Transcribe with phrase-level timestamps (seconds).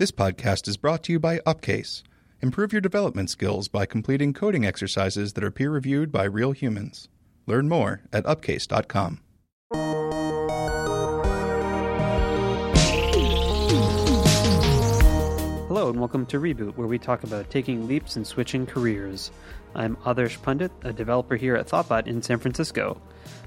[0.00, 2.02] This podcast is brought to you by Upcase.
[2.40, 7.10] Improve your development skills by completing coding exercises that are peer reviewed by real humans.
[7.46, 9.20] Learn more at upcase.com.
[15.68, 19.30] Hello and welcome to Reboot, where we talk about taking leaps and switching careers.
[19.74, 22.98] I'm Adarsh Pandit, a developer here at Thoughtbot in San Francisco.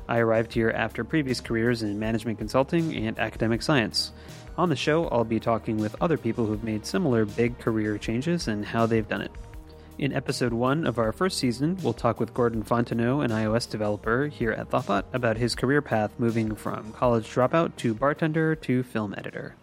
[0.07, 4.11] I arrived here after previous careers in management consulting and academic science.
[4.55, 8.47] On the show, I'll be talking with other people who've made similar big career changes
[8.47, 9.31] and how they've done it.
[9.97, 14.27] In episode one of our first season, we'll talk with Gordon Fontenot, an iOS developer
[14.27, 19.15] here at Thoughtbot, about his career path moving from college dropout to bartender to film
[19.17, 19.55] editor.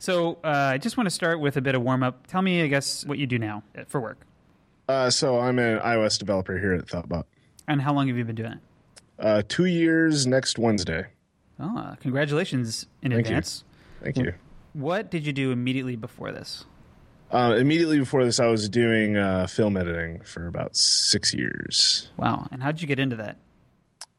[0.00, 2.26] So, uh, I just want to start with a bit of warm up.
[2.26, 4.18] Tell me, I guess, what you do now for work.
[4.88, 7.24] Uh, so I'm an iOS developer here at Thoughtbot.
[7.66, 8.58] And how long have you been doing it?
[9.18, 11.06] Uh, two years next Wednesday.
[11.60, 13.42] Oh, uh, congratulations in Thank you.
[14.02, 14.34] Thank you.
[14.72, 16.64] What did you do immediately before this?
[17.30, 22.08] Uh, immediately before this, I was doing uh, film editing for about six years.
[22.16, 22.48] Wow.
[22.50, 23.36] And how did you get into that?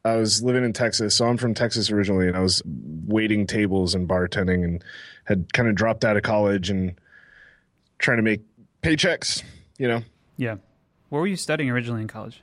[0.04, 3.94] I was living in Texas, so I'm from Texas originally, and I was waiting tables
[3.94, 4.84] and bartending, and
[5.24, 6.94] had kind of dropped out of college and
[7.98, 8.40] trying to make
[8.82, 9.42] paychecks.
[9.78, 10.02] You know,
[10.36, 10.56] Yeah.
[11.10, 12.40] What were you studying originally in college?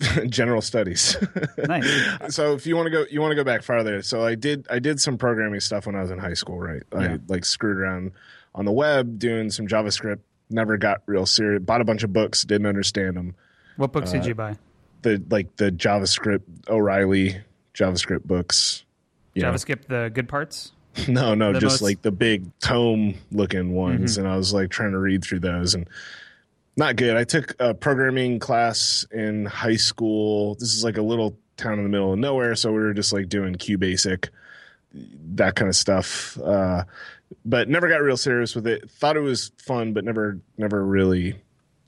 [0.28, 1.16] general studies.
[1.58, 1.88] Nice.
[2.34, 4.66] so if you want to go you want to go back farther so i did
[4.70, 6.98] i did some programming stuff when i was in high school right Yeah.
[7.14, 8.12] i like screwed around
[8.54, 12.44] on the web doing some javascript never got real serious bought a bunch of books
[12.44, 13.34] didn't understand them
[13.76, 14.56] What books Uh, did you buy?
[15.02, 17.38] the like the javascript o'reilly
[17.74, 18.84] javascript books
[19.34, 19.52] you know.
[19.52, 20.72] JavaScript, the good parts?
[21.08, 24.20] no no The just most- like the big tome looking ones Mm-hmm.
[24.24, 25.88] and i was like trying to read through those and
[26.78, 27.16] not good.
[27.16, 30.54] I took a programming class in high school.
[30.54, 33.12] This is like a little town in the middle of nowhere so we were just
[33.12, 34.28] like doing qbasic
[34.94, 36.84] that kind of stuff uh,
[37.44, 38.88] but never got real serious with it.
[38.88, 41.34] Thought it was fun but never never really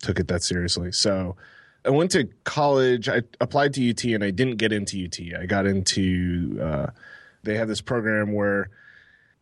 [0.02, 0.91] took it that seriously.
[0.92, 1.36] So
[1.84, 3.08] i went to college.
[3.08, 6.87] I applied to ut and i didn't get into ut i got into uh,
[7.44, 8.69] they have this program where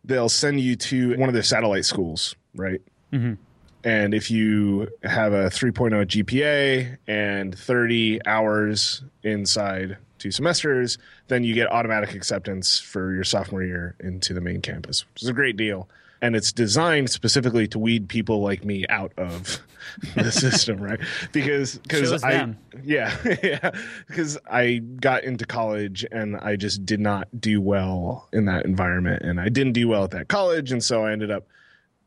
[0.05, 2.81] they'll send you to one of their satellite schools, right?
[3.11, 3.37] Mhm.
[3.83, 10.97] And if you have a 3.0 GPA and 30 hours inside two semesters,
[11.27, 15.29] then you get automatic acceptance for your sophomore year into the main campus, which is
[15.29, 15.87] a great deal.
[16.21, 19.59] And it's designed specifically to weed people like me out of
[20.15, 20.99] the system, right?
[21.31, 22.57] Because because I them.
[22.83, 23.71] yeah yeah
[24.07, 29.23] because I got into college and I just did not do well in that environment,
[29.23, 31.47] and I didn't do well at that college, and so I ended up,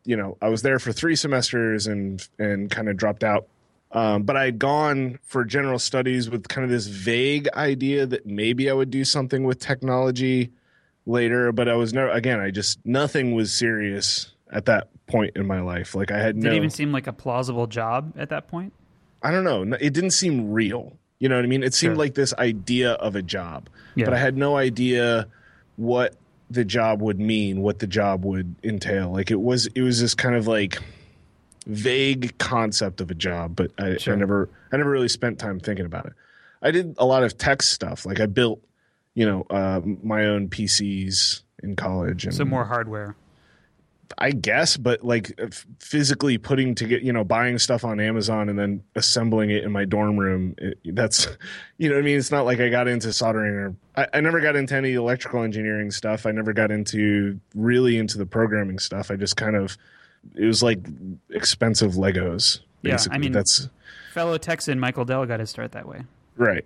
[0.05, 3.47] you know, I was there for three semesters and and kind of dropped out.
[3.93, 8.25] Um, but I had gone for general studies with kind of this vague idea that
[8.25, 10.51] maybe I would do something with technology
[11.05, 12.41] later, but I was never again.
[12.41, 15.95] I just nothing was serious at that point in my life.
[15.95, 18.73] Like I had Did no it even seem like a plausible job at that point?
[19.23, 19.77] I don't know.
[19.79, 20.97] It didn't seem real.
[21.19, 21.63] You know what I mean?
[21.63, 21.99] It seemed Sure.
[22.05, 24.07] like this idea of a job, Yeah.
[24.07, 25.29] but I had no idea
[25.77, 26.17] what
[26.53, 29.11] the job would mean, what the job would entail.
[29.13, 30.79] Like it was, it was this kind of like
[31.67, 34.15] vague concept of a job, but I, Sure.
[34.15, 36.13] I never, I never really spent time thinking about it.
[36.61, 38.07] I did a lot of tech stuff.
[38.07, 38.61] Like I built,
[39.15, 43.17] you know, uh, my own PCs in college, and So more hardware.
[44.19, 48.49] I guess, but like uh, physically putting to get, you know, buying stuff on Amazon
[48.49, 50.55] and then assembling it in my dorm room.
[50.59, 51.29] It, that's,
[51.79, 52.19] you know I mean?
[52.19, 55.43] It's not like I got into soldering or I, I never got into any electrical
[55.43, 56.27] engineering stuff.
[56.27, 59.11] I never got into really into the programming stuff.
[59.11, 59.77] I just kind of,
[60.37, 60.79] it was like
[61.31, 62.61] expensive Legos.
[62.83, 63.19] Yeah, I Basically.
[63.19, 63.69] mean- that's
[64.13, 66.03] Fellow Texan Michael Dell got his start that way.
[66.37, 66.65] right.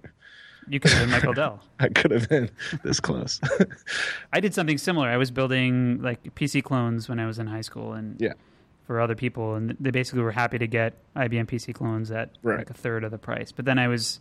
[0.68, 1.60] You could have been Michael Dell.
[1.80, 2.50] I could have been
[2.82, 3.40] this close.
[4.32, 5.08] I did something similar.
[5.08, 8.32] I was building like PC clones when I was in high school, and Yeah.
[8.86, 12.58] for other people, and they basically were happy to get IBM PC clones at Right.
[12.58, 13.52] like a third of the price.
[13.52, 14.20] But then I was,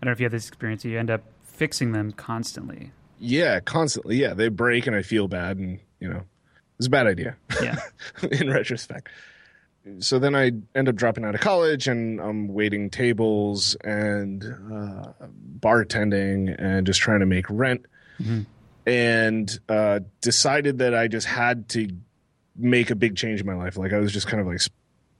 [0.00, 0.84] I don't know if you have this experience.
[0.84, 2.90] You end up fixing them constantly.
[3.18, 4.16] yeah, constantly.
[4.16, 6.22] Yeah, they break and I feel bad, and you know,
[6.78, 7.36] it's a bad idea.
[7.62, 7.76] Yeah,
[8.30, 9.08] in retrospect.
[10.00, 15.12] So then I end up dropping out of college and I'm waiting tables and uh,
[15.60, 17.86] bartending and just trying to make rent.
[18.86, 21.88] And uh, decided that I just had to
[22.56, 23.76] make a big change in my life.
[23.76, 24.60] Like I was just kind of like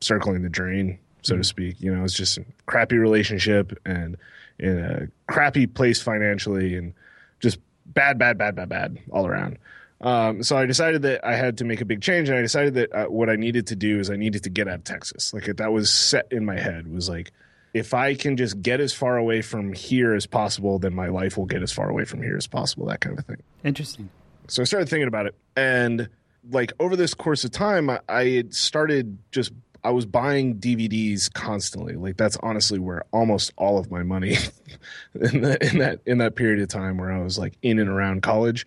[0.00, 1.80] circling the drain, so to speak.
[1.80, 4.16] You know, it was just a crappy relationship and
[4.58, 6.94] in a crappy place financially and
[7.40, 9.58] just bad, bad, bad, bad, bad all around.
[10.00, 12.74] Um, so I decided that I had to make a big change, and I decided
[12.74, 15.32] that uh, what I needed to do is I needed to get out of Texas.
[15.32, 16.92] Like that was set in my head.
[16.92, 17.32] Was like,
[17.72, 21.36] if I can just get as far away from here as possible, then my life
[21.38, 22.86] will get as far away from here as possible.
[22.86, 23.42] That kind of thing.
[23.64, 24.10] interesting.
[24.48, 26.08] So I started thinking about it, and
[26.50, 29.52] like over this course of time, I, I had started just
[29.82, 31.94] I was buying DVDs constantly.
[31.94, 34.36] Like that's honestly where almost all of my money
[35.14, 37.88] in, the, in that in that period of time where I was like in and
[37.88, 38.66] around college,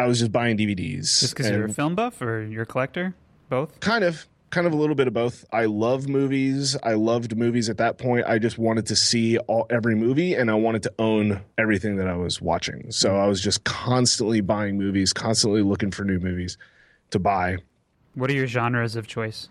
[0.00, 1.20] I was just buying DVDs.
[1.20, 3.14] Just because you're a film buff or you're a collector,
[3.50, 3.78] both.
[3.80, 5.44] Kind of, kind of a little bit of both.
[5.52, 6.74] I love movies.
[6.82, 8.24] I loved movies at that point.
[8.26, 12.08] I just wanted to see all every movie, and I wanted to own everything that
[12.08, 12.90] I was watching.
[12.90, 16.56] So I was just constantly buying movies, constantly looking for new movies
[17.10, 17.58] to buy.
[18.14, 19.50] What are your genres of choice?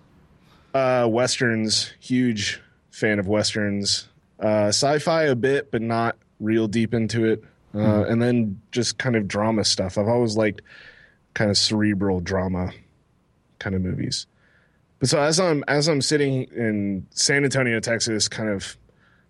[0.74, 2.60] Uh, westerns, huge
[2.90, 4.08] fan of westerns.
[4.40, 7.44] Uh, sci-fi a bit, but not real deep into it.
[7.74, 9.98] Uh, And then just kind of drama stuff.
[9.98, 10.62] I've always liked
[11.34, 12.72] kind of cerebral drama
[13.60, 14.26] kind of movies.
[15.00, 18.76] But so as I'm as I'm sitting in San Antonio, Texas, kind of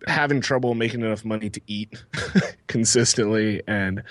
[0.07, 2.01] having trouble making enough money to eat
[2.67, 4.03] consistently, and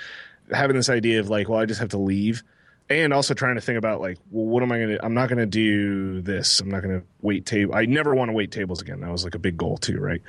[0.52, 2.42] having this idea of like, well, I just have to leave.
[2.90, 5.28] And also trying to think about like well what am i going to i'm not
[5.28, 6.60] going to do this.
[6.60, 9.00] I'm not going to wait table i never want to wait tables again.
[9.00, 10.22] That was like a big goal too right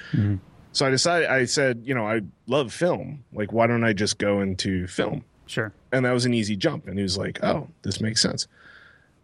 [0.71, 3.23] so i decided i said you know i love film.
[3.33, 5.23] Like why don't i just go into film?
[5.45, 5.73] Sure.
[5.91, 6.87] and that was an easy jump.
[6.87, 8.47] And he was like oh this makes sense.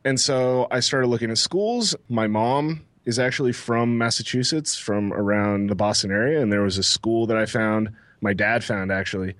[0.04, 1.96] And so i started looking at schools.
[2.10, 6.42] My mom is actually from massachusetts from around the boston area.
[6.42, 7.90] And there was a school that i found
[8.22, 9.36] my dad found actually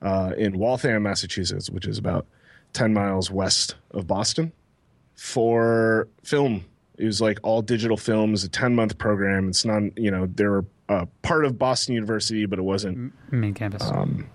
[0.00, 2.26] uh, in waltham massachusetts which is about
[2.72, 4.52] 10 miles west of boston
[5.14, 6.64] for film.
[6.98, 9.48] It was like all digital films a 10 month program.
[9.48, 13.82] It's not you know they're uh, part of boston university but it wasn't Main campus.
[13.82, 14.28] Um,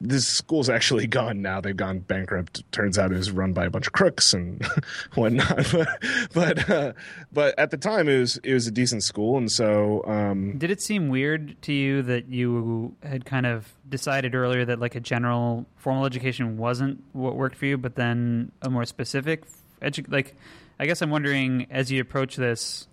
[0.00, 1.60] this school's actually gone now.
[1.60, 2.70] They've gone bankrupt.
[2.72, 4.64] Turns out it was run by a bunch of crooks and
[5.14, 5.66] whatnot.
[5.72, 5.88] But
[6.32, 6.92] but, uh,
[7.32, 10.70] but at the time, it was it was a decent school, and so um, Did
[10.70, 15.00] it seem weird to you that you had kind of decided earlier that like a
[15.00, 19.44] general formal education wasn't what worked for you, but then a more specific
[19.82, 20.34] edu- like
[20.78, 22.88] I guess I'm wondering as you approach this,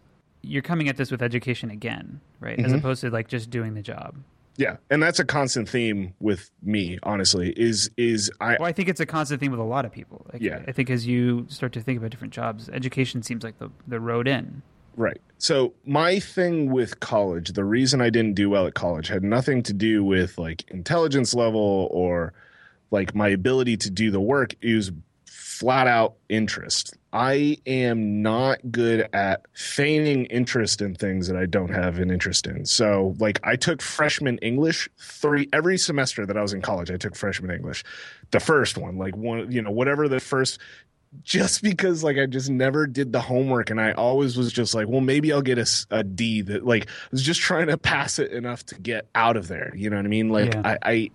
[0.48, 2.60] you're coming at this with education again, right?
[2.60, 2.76] As mm-hmm.
[2.76, 4.16] opposed to like just doing the job.
[4.58, 6.98] yeah, and that's a constant theme with me.
[7.04, 9.92] Honestly, is is I Well, I think it's a constant theme with a lot of
[9.92, 10.26] people.
[10.32, 10.64] Like, Yeah.
[10.68, 14.00] I think as you start to think about different jobs, education seems like the the
[14.00, 14.62] road in.
[14.98, 15.22] Right.
[15.38, 19.62] So my thing with college, the reason I didn't do well at college had nothing
[19.64, 22.34] to do with like intelligence level or
[22.90, 24.56] like my ability to do the work.
[24.62, 24.92] It was
[25.28, 26.97] flat out interest.
[27.14, 32.46] I am not good at feigning interest in things that I don't have an interest
[32.46, 32.66] in.
[32.66, 36.98] So like I took freshman English three every semester that I was in college, I
[36.98, 37.84] took freshman English.
[38.32, 40.60] The first one, like one, you know, whatever the first
[41.24, 44.90] just because like I just never did the homework and I always was just like,
[44.90, 48.20] well, maybe I'll get a, a D that like I was just trying to pass
[48.20, 49.74] it enough to get out of there.
[49.76, 50.30] You know what I mean?
[50.30, 50.62] Like Yeah.
[50.66, 51.12] I, I,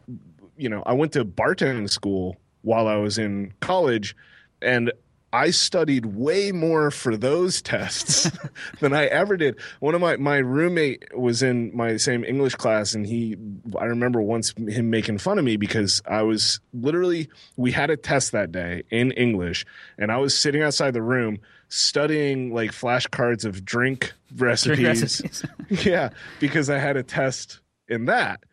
[0.56, 4.16] you know, I went to bartending school while I was in college
[4.62, 4.92] and
[5.32, 8.30] I studied way more for those tests
[8.80, 9.58] than I ever did.
[9.80, 13.36] One of my my roommate was in my same English class, and he
[13.78, 17.96] I remember once him making fun of me because I was literally we had a
[17.96, 19.64] test that day in English,
[19.98, 21.38] and I was sitting outside the room
[21.68, 24.76] studying like flashcards of drink recipes.
[24.76, 25.44] Drink recipes.
[25.86, 28.44] yeah, because I had a test in that.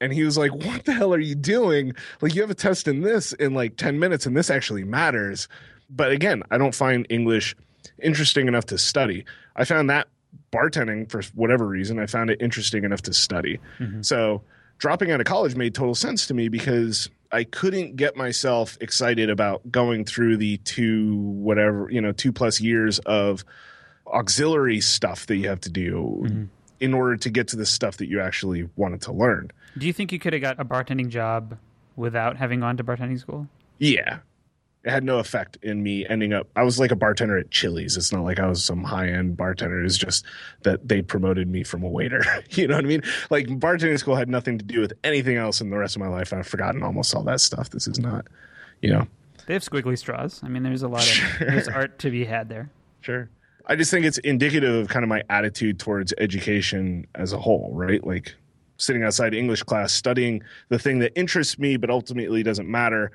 [0.00, 1.92] And he was like, What the hell are you doing?
[2.20, 5.48] Like, you have a test in this in like 10 minutes, and this actually matters.
[5.90, 7.56] But again, I don't find English
[8.02, 9.24] interesting enough to study.
[9.56, 10.08] I found that
[10.52, 13.58] bartending, for whatever reason, I found it interesting enough to study.
[13.78, 14.02] Mm-hmm.
[14.02, 14.42] So
[14.78, 19.30] dropping out of college made total sense to me because I couldn't get myself excited
[19.30, 23.44] about going through the two, whatever, you know, two plus years of
[24.06, 26.44] auxiliary stuff that you have to do mm-hmm.
[26.80, 29.50] in order to get to the stuff that you actually wanted to learn.
[29.76, 31.58] Do you think you could have got a bartending job
[31.96, 33.46] without having gone to bartending school?
[33.78, 34.18] Yeah.
[34.88, 36.48] It had no effect in me ending up.
[36.56, 37.98] I was like a bartender at Chili's.
[37.98, 39.84] It's not like I was some high end bartender.
[39.84, 40.24] It's just
[40.62, 42.24] that they promoted me from a waiter.
[42.52, 43.02] you know what I mean?
[43.28, 46.08] Like bartending school had nothing to do with anything else in the rest of my
[46.08, 46.32] life.
[46.32, 47.68] I've forgotten almost all that stuff.
[47.68, 48.28] This is not,
[48.80, 49.06] you know.
[49.46, 50.40] They have squiggly straws.
[50.42, 52.70] I mean, there's a lot of there's art to be had there.
[53.02, 53.28] Sure.
[53.66, 57.72] I just think it's indicative of kind of my attitude towards education as a whole,
[57.74, 58.02] right?
[58.06, 58.34] Like
[58.78, 63.12] sitting outside English class, studying the thing that interests me, but ultimately doesn't matter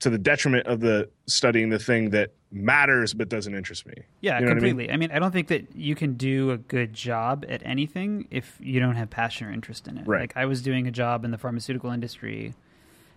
[0.00, 3.94] to the detriment of the studying the thing that matters but doesn't interest me.
[4.20, 4.70] Yeah, You know what I mean?
[4.70, 4.92] completely.
[4.92, 5.10] I mean?
[5.10, 8.96] I don't think that you can do a good job at anything if you don't
[8.96, 10.06] have passion or interest in it.
[10.06, 10.20] Right.
[10.20, 12.54] Like I was doing a job in the pharmaceutical industry,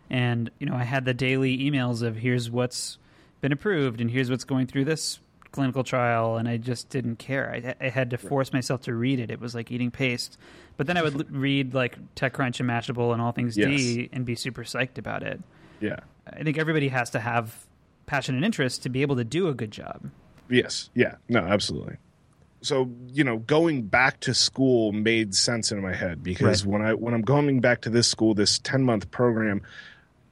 [0.09, 2.97] and you know I had the daily emails of here's what's
[3.41, 5.19] been approved and here's what's going through this
[5.51, 7.75] clinical trial, and I just didn't care.
[7.81, 9.31] I, I had to force myself to read it.
[9.31, 10.37] It was like eating paste.
[10.77, 14.97] But then I would read like TechCrunch and Mashable and AllThingsD and be super psyched
[14.97, 15.41] about it.
[15.79, 15.99] Yeah.
[16.33, 17.65] I think everybody has to have
[18.05, 20.09] passion and interest to be able to do a good job.
[20.49, 20.89] Yes.
[20.93, 21.15] Yeah.
[21.29, 21.97] No, absolutely.
[22.61, 26.73] So, you know, going back to school made sense in my head because Right.
[26.73, 29.61] when I when I'm going back to this school, this 10-month program,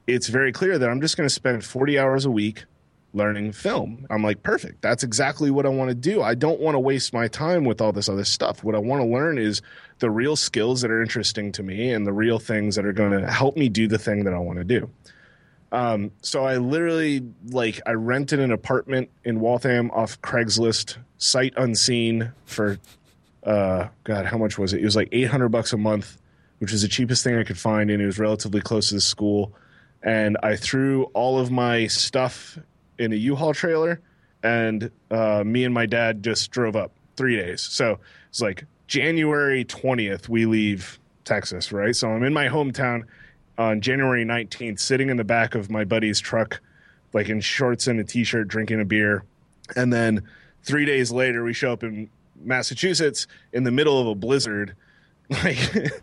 [0.06, 2.64] it's very clear that I'm just going to spend 40 hours a week
[3.12, 4.06] learning film.
[4.10, 4.82] I'm like, perfect.
[4.82, 6.20] That's exactly what I want to do.
[6.20, 8.62] I don't want to waste my time with all this other stuff.
[8.62, 9.62] What I want to learn is
[10.00, 13.12] the real skills that are interesting to me and the real things that are going
[13.12, 14.90] to help me do the thing that I want to do.
[15.72, 22.32] Um, so I literally like I rented an apartment in Waltham off Craigslist, sight unseen
[22.44, 22.78] for
[23.42, 24.80] uh God, how much was it?
[24.80, 26.18] It was like eight hundred bucks a month,
[26.58, 29.00] which was the cheapest thing I could find, and it was relatively close to the
[29.00, 29.52] school.
[30.02, 32.58] And I threw all of my stuff
[32.98, 34.00] in a U-Haul trailer,
[34.42, 37.62] and uh, me and my dad just drove up three days.
[37.62, 41.94] So it's like January twentieth, we leave Texas, right?
[41.96, 43.04] So I'm in my hometown
[43.58, 46.60] on January 19th, sitting in the back of my buddy's truck,
[47.12, 49.24] like in shorts and a t shirt, drinking a beer.
[49.74, 50.22] And then
[50.62, 52.08] three days later, we show up in
[52.42, 54.74] Massachusetts in the middle of a blizzard.
[55.28, 55.58] Like,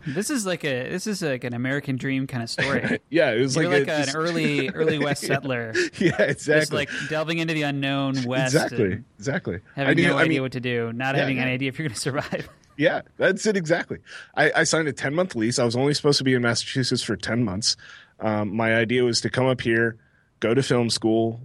[0.05, 2.99] This is like a this is like an American dream kind of story.
[3.09, 6.59] yeah, it was You're like, like, a- an just- early early West settler, yeah, exactly.
[6.59, 9.01] just like delving into the unknown West, exactly.
[9.17, 9.59] Exactly.
[9.77, 11.43] having I knew- no I idea mean, what to do, not Yeah, having yeah.
[11.43, 12.49] any idea if you're going to survive.
[12.77, 13.99] Yeah, that's it exactly.
[14.35, 15.59] I, I signed a 10 month lease.
[15.59, 17.75] I was only supposed to be in Massachusetts for 10 months.
[18.19, 19.97] Um, my idea was to come up here,
[20.39, 21.39] go to film school,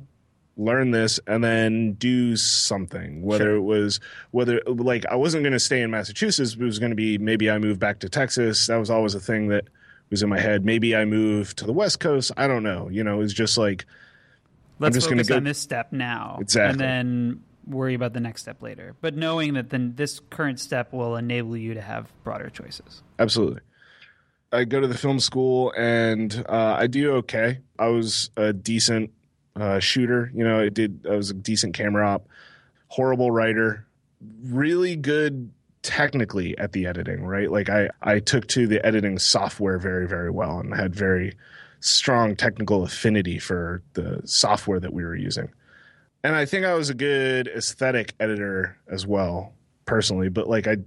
[0.57, 3.23] learn this, and then do something.
[3.23, 3.57] Whether Sure.
[3.57, 6.97] it was, whether, like, I wasn't going to stay in Massachusetts, it was going to
[6.97, 8.67] be maybe I moved back to Texas.
[8.67, 9.65] That was always a thing that
[10.11, 10.65] was in my head.
[10.65, 12.33] Maybe I moved to the West Coast.
[12.37, 12.89] I don't know.
[12.89, 13.85] You know, it was just like,
[14.81, 16.71] Let's just gonna focus go- on this step now, Exactly.
[16.71, 18.97] and then worry about the next step later.
[19.01, 23.03] But knowing that then this current step will enable you to have broader choices.
[23.19, 23.61] Absolutely.
[24.53, 27.59] I go to the film school and uh, I do okay.
[27.79, 29.11] I was a decent
[29.55, 30.31] uh, shooter.
[30.35, 31.07] You know, I did.
[31.09, 32.29] I was a decent camera op.
[32.89, 33.87] Horrible writer.
[34.43, 37.25] Really good technically at the editing.
[37.25, 37.51] Right.
[37.51, 41.35] Like I I took to the editing software very very well and had very
[41.81, 45.51] strong technical affinity for the software that we were using.
[46.25, 49.53] And I think I was a good aesthetic editor as well,
[49.85, 50.29] personally.
[50.29, 50.79] But like I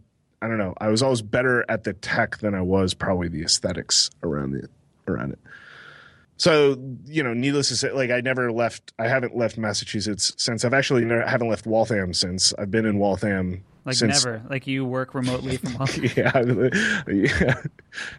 [0.41, 0.73] I don't know.
[0.79, 4.67] I was always better at the tech than I was probably the aesthetics around the
[5.07, 5.39] around it.
[6.41, 8.93] So you know, needless to say, like I never left.
[8.97, 10.65] I haven't left Massachusetts since.
[10.65, 12.51] I've actually never, haven't left Waltham since.
[12.57, 14.25] I've been in Waltham Like since.
[14.25, 15.87] never, like you work remotely from home.
[16.17, 17.61] Yeah, yeah.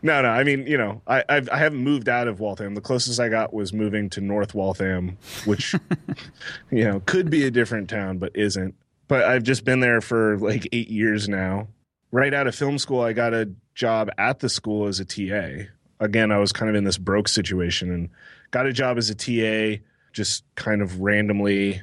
[0.03, 0.29] No, no.
[0.29, 2.77] I mean, you know, I I've, I haven't moved out of Waltham.
[2.77, 5.75] The closest I got was moving to North Waltham, which
[6.71, 8.77] you know could be a different town, but isn't.
[9.09, 11.67] But I've just been there for like eight years now.
[12.13, 15.65] Right out of film school, I got a job at the school as a TA.
[16.03, 18.09] Again, I was kind of in this broke situation and
[18.51, 19.81] got a job as a TA,
[20.13, 21.81] just kind of randomly.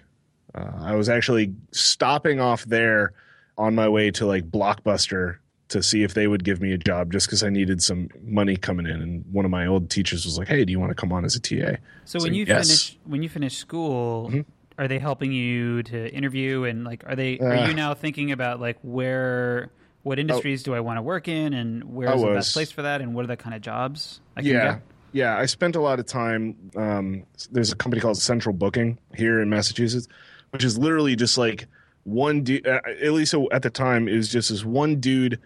[0.53, 3.13] Uh, I was actually stopping off there
[3.57, 5.37] on my way to like Blockbuster
[5.69, 8.57] to see if they would give me a job just because I needed some money
[8.57, 9.01] coming in.
[9.01, 11.23] And one of my old teachers was like, "Hey, do you want to come on
[11.23, 12.67] as a TA?" So when you yes.
[12.67, 14.45] finish when you finish school, Mhm.
[14.79, 17.45] are they helping you to interview and like are they Uh.
[17.45, 19.69] are you now thinking about like where
[20.03, 23.01] what industries do I want to work in and where's the best place for that
[23.01, 24.73] and what are the kind of jobs I can yeah.
[24.73, 24.81] get?
[25.11, 29.41] yeah i spent a lot of time um, there's a company called central booking here
[29.41, 30.07] in massachusetts
[30.51, 31.67] which is literally just like
[32.03, 35.39] one dude uh, at least at the time it was just this one dude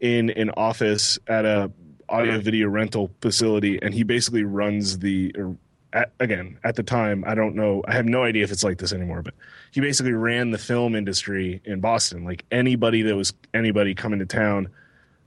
[0.00, 1.70] in an office at a
[2.08, 5.56] audio video rental facility and he basically runs the or
[5.92, 8.78] at, again at the time i don't know i have no idea if it's like
[8.78, 9.34] this anymore but
[9.70, 12.24] he basically ran the film industry in boston.
[12.24, 14.68] Like anybody that was anybody coming to town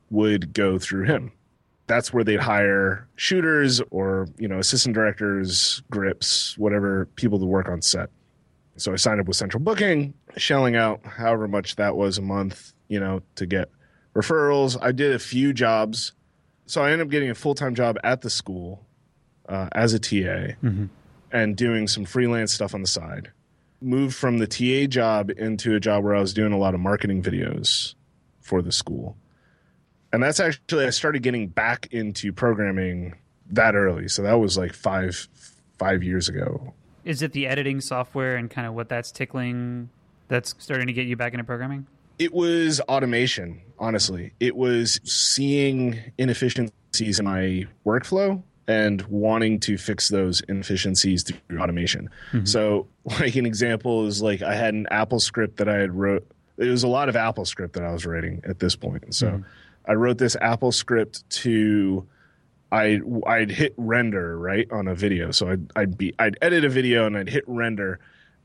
[0.09, 1.31] would go through him.
[1.87, 7.69] That's where they'd hire shooters or you know assistant directors grips whatever people to work
[7.69, 8.09] on set.
[8.77, 12.73] So i signed up with central booking shelling out however much that was a month
[12.87, 13.69] you know to get
[14.15, 14.77] referrals.
[14.81, 16.13] I did a few jobs.
[16.65, 18.85] So i ended up getting a full-time job at the school
[19.47, 20.55] uh, as a ta
[21.31, 23.31] and doing some freelance stuff on the side
[23.81, 26.79] moved from the ta job into a job where i was doing a lot of
[26.79, 27.95] marketing videos
[28.41, 29.15] for the school
[30.13, 33.15] and that's actually I started getting back into programming
[33.51, 34.07] that early.
[34.07, 35.27] So that was like five
[35.77, 36.73] five years ago.
[37.03, 39.89] Is it the editing software and kind of what that's tickling
[40.27, 41.87] that's starting to get you back into programming?
[42.19, 44.33] It was automation, honestly.
[44.39, 52.09] It was seeing inefficiencies in my workflow and wanting to fix those inefficiencies through automation.
[52.45, 56.25] So, like an example is like I had an AppleScript that I had wrote.
[56.57, 59.13] It was a lot of AppleScript that I was writing at this point.
[59.13, 59.27] So,
[59.85, 62.07] I wrote this AppleScript to
[62.71, 65.31] I I'd hit render right on a video.
[65.31, 67.99] So I'd I'd be I'd edit a video and I'd hit render,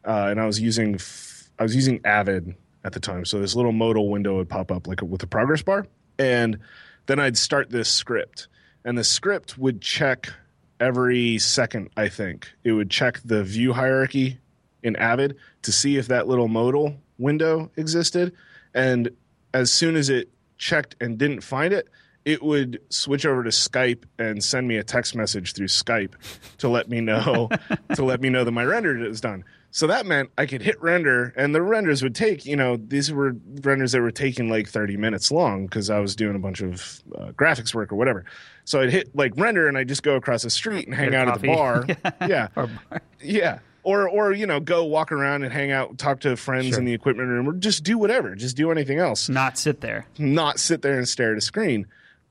[0.05, 2.55] uh, and I was using f- I was using Avid
[2.85, 3.25] at the time.
[3.25, 5.87] So this little modal window would pop up like with a progress bar,
[6.19, 6.59] and
[7.07, 8.49] then I'd start this script,
[8.87, 10.33] and the script would check
[10.79, 11.91] every second.
[11.97, 14.39] I think it would check the view hierarchy
[14.83, 18.33] in Avid to see if that little modal window existed,
[18.73, 19.11] and
[19.53, 21.89] as soon as it checked and didn't find it,
[22.25, 26.15] it would switch over to Skype and send me a text message through Skype
[26.59, 27.49] to let me know
[27.95, 29.45] to let me know that my render is done.
[29.77, 33.13] So that meant I could hit render, and the renders would take, you know, these
[33.13, 36.63] were renders that were taking like 30 minutes long because I was doing a bunch
[36.63, 38.25] of uh, graphics work or whatever.
[38.65, 41.29] So I'd hit like render, and I'd just go across the street and hang Get
[41.29, 41.83] out at the bar.
[41.87, 41.97] coffee.
[42.27, 43.03] yeah, Or bar.
[43.21, 43.59] yeah.
[43.83, 46.79] Or, or you know, go walk around and hang out, talk to friends Sure.
[46.79, 48.35] in the equipment room, or just do whatever.
[48.35, 50.07] Just do anything else Not sit there.
[50.17, 51.87] not sit there and stare at a screen.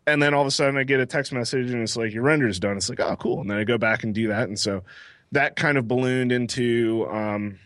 [0.08, 2.24] And then all of a sudden I get a text message and it's like your
[2.24, 2.75] render's done.
[2.78, 3.42] It's like, oh cool.
[3.42, 4.48] And then I go back and do that.
[4.48, 4.82] And so
[5.36, 7.60] that kind of ballooned into um,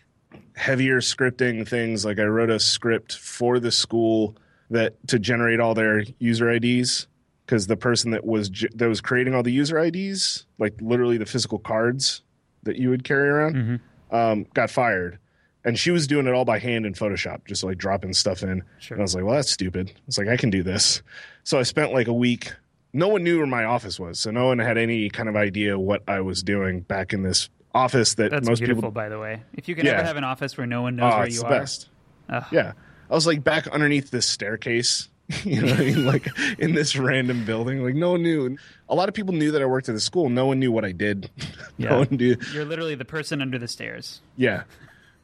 [0.56, 2.04] heavier scripting things.
[2.04, 4.36] Like I wrote a script for the school
[4.72, 7.08] that to generate all their user IDs
[7.46, 11.26] because the person that was that was creating all the user IDs, like literally the
[11.26, 12.24] physical cards
[12.64, 13.80] that you would carry around,
[14.12, 15.20] um, got fired.
[15.64, 18.64] And she was doing it all by hand in Photoshop, just like dropping stuff in.
[18.80, 18.96] Sure.
[18.96, 19.92] And I was like, well, that's stupid.
[20.08, 21.04] It's like, I can do this.
[21.44, 22.54] So I spent like a week.
[22.94, 24.20] No one knew where my office was.
[24.20, 27.50] So no one had any kind of idea what I was doing back in this
[27.74, 28.92] office that That's most beautiful, people.
[28.92, 29.42] by the way.
[29.54, 29.92] If you could Yeah.
[29.94, 31.90] ever have an office where no one knows Oh, where it's you the are, best.
[32.30, 32.44] Ugh.
[32.52, 32.74] Yeah.
[33.10, 35.10] I was like back underneath this staircase,
[35.44, 36.06] you know what I mean?
[36.06, 37.84] Like in this random building.
[37.84, 38.58] Like no one knew.
[38.88, 40.30] A lot of people knew that I worked at the school.
[40.30, 41.30] No one knew what I did.
[41.78, 41.92] Yeah.
[41.92, 42.36] no one knew.
[42.54, 44.22] you're literally the person under the stairs.
[44.36, 44.64] Yeah.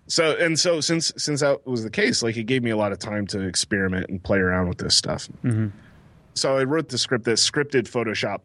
[0.08, 2.92] So and so since since that was the case, like it gave me a lot
[2.94, 5.28] of time to experiment and play around with this stuff.
[5.44, 5.68] Mm-hmm.
[6.36, 8.40] So I wrote the script that scripted Photoshop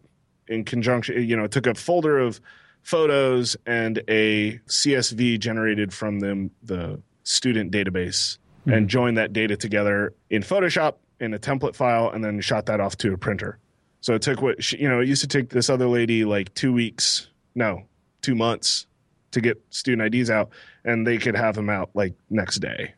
[0.48, 1.22] in conjunction.
[1.22, 2.40] You know, took a folder of
[2.82, 8.72] photos and a CSV generated from them the student database hmm.
[8.72, 12.80] and joined that data together in Photoshop in a template file and then shot that
[12.80, 13.58] off to a printer.
[14.00, 16.54] So it took what she, you know, it used to take this other lady like
[16.54, 17.84] two weeks, no,
[18.22, 18.86] two months
[19.32, 20.50] to get student IDs out,
[20.84, 22.94] and they could have them out like next day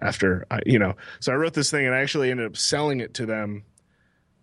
[0.00, 0.94] after I, you know.
[1.20, 3.64] So I wrote this thing, and I actually ended up selling it to them,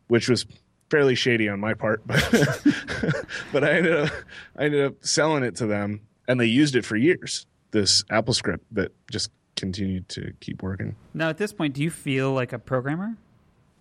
[0.07, 0.45] which was
[0.93, 4.09] fairly shady on my part, but but I ended up
[4.55, 7.47] I ended up selling it to them, and they used it for years.
[7.71, 10.95] This AppleScript that just continued to keep working.
[11.15, 13.17] Now, at this point, do you feel like a programmer?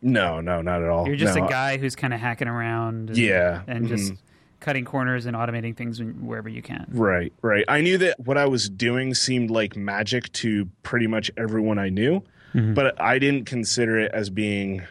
[0.01, 1.07] No, no, not at all.
[1.07, 3.11] You're just No, a guy who's kind of hacking around.
[3.11, 4.18] And, Yeah, And just mhm.
[4.61, 6.87] cutting corners and automating things wherever you can.
[6.88, 7.66] Right, right.
[7.68, 11.90] I knew that what I was doing seemed like magic to pretty much everyone I
[11.90, 12.22] knew,
[12.55, 14.83] but I didn't consider it as being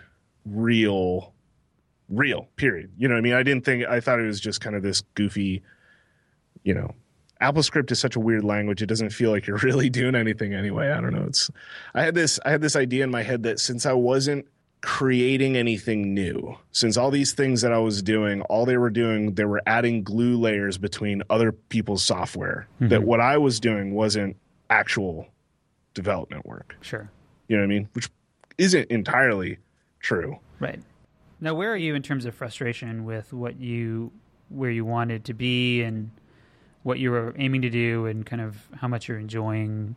[0.45, 1.31] real,
[2.12, 2.91] real, period.
[2.97, 3.34] You know what I mean?
[3.34, 5.63] I didn't think, I thought it was just kind of this goofy,
[6.63, 6.93] you know.
[7.41, 8.84] AppleScript is such a weird language.
[8.84, 10.91] It doesn't feel like you're really doing anything anyway.
[10.91, 11.26] I don't know.
[11.28, 11.50] It's
[11.95, 14.45] I had this I had this idea in my head that since I wasn't
[14.82, 16.58] creating anything new.
[16.71, 20.04] Since all these things that I was doing, all they were doing, they were adding
[20.04, 22.67] glue layers between other people's software.
[22.80, 23.06] That mm-hmm.
[23.06, 24.38] what I was doing wasn't
[24.69, 25.28] actual
[25.93, 26.76] development work.
[26.82, 27.10] Sure.
[27.47, 27.89] You know what I mean?
[27.93, 28.10] Which
[28.58, 29.58] isn't entirely
[30.00, 30.39] true.
[30.60, 30.80] Right.
[31.41, 34.12] Now, where are you in terms of frustration with what you,
[34.49, 36.12] where you wanted to be and
[36.84, 39.95] what you were aiming to do and kind of how much you're enjoying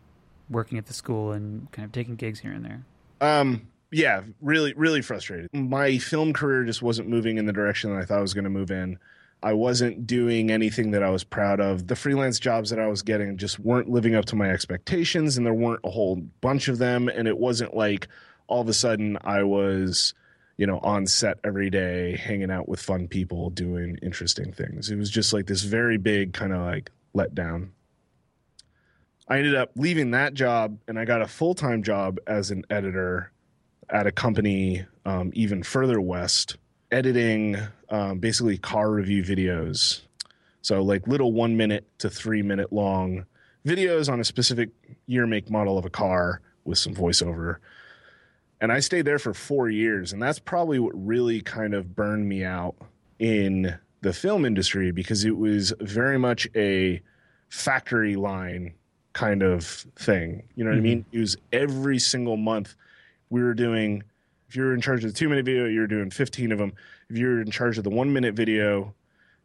[0.51, 2.85] working at the school and kind of taking gigs here and there?
[3.21, 5.49] Um, yeah, really, really frustrated.
[5.53, 8.45] My film career just wasn't moving in the direction that I thought I was going
[8.45, 8.99] to move in.
[9.43, 11.87] I wasn't doing anything that I was proud of.
[11.87, 15.45] The freelance jobs that I was getting just weren't living up to my expectations, and
[15.45, 17.09] there weren't a whole bunch of them.
[17.09, 18.09] And it wasn't like
[18.47, 20.15] all of a sudden I was,
[20.57, 24.91] you know, on set every day, hanging out with fun people, doing interesting things.
[24.91, 27.71] It was just like this very big kind of like letdown.
[29.29, 32.65] I ended up leaving that job and I got a full time job as an
[32.71, 33.33] editor
[33.91, 36.57] at a company um, even further west,
[36.91, 37.57] editing
[37.89, 40.03] um, basically car review videos.
[40.63, 43.27] So, like little one minute to three minute long
[43.67, 44.71] videos on a specific
[45.07, 47.57] year, make, model of a car with some voiceover.
[48.65, 50.15] And I stayed there for four years.
[50.15, 52.75] And that's probably what really kind of burned me out
[53.19, 57.03] in the film industry because it was very much a
[57.51, 58.73] factory line
[59.13, 60.45] kind of thing.
[60.55, 60.83] You know what I mm-hmm.
[60.85, 61.05] mean?
[61.13, 62.75] It was every single month
[63.29, 64.03] we were doing,
[64.49, 66.57] if you were in charge of the two minute video, you were doing 15 of
[66.57, 66.73] them.
[67.11, 68.95] If you were in charge of the one minute video,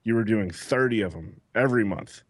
[0.05, 2.21] you were doing 30 of them every month,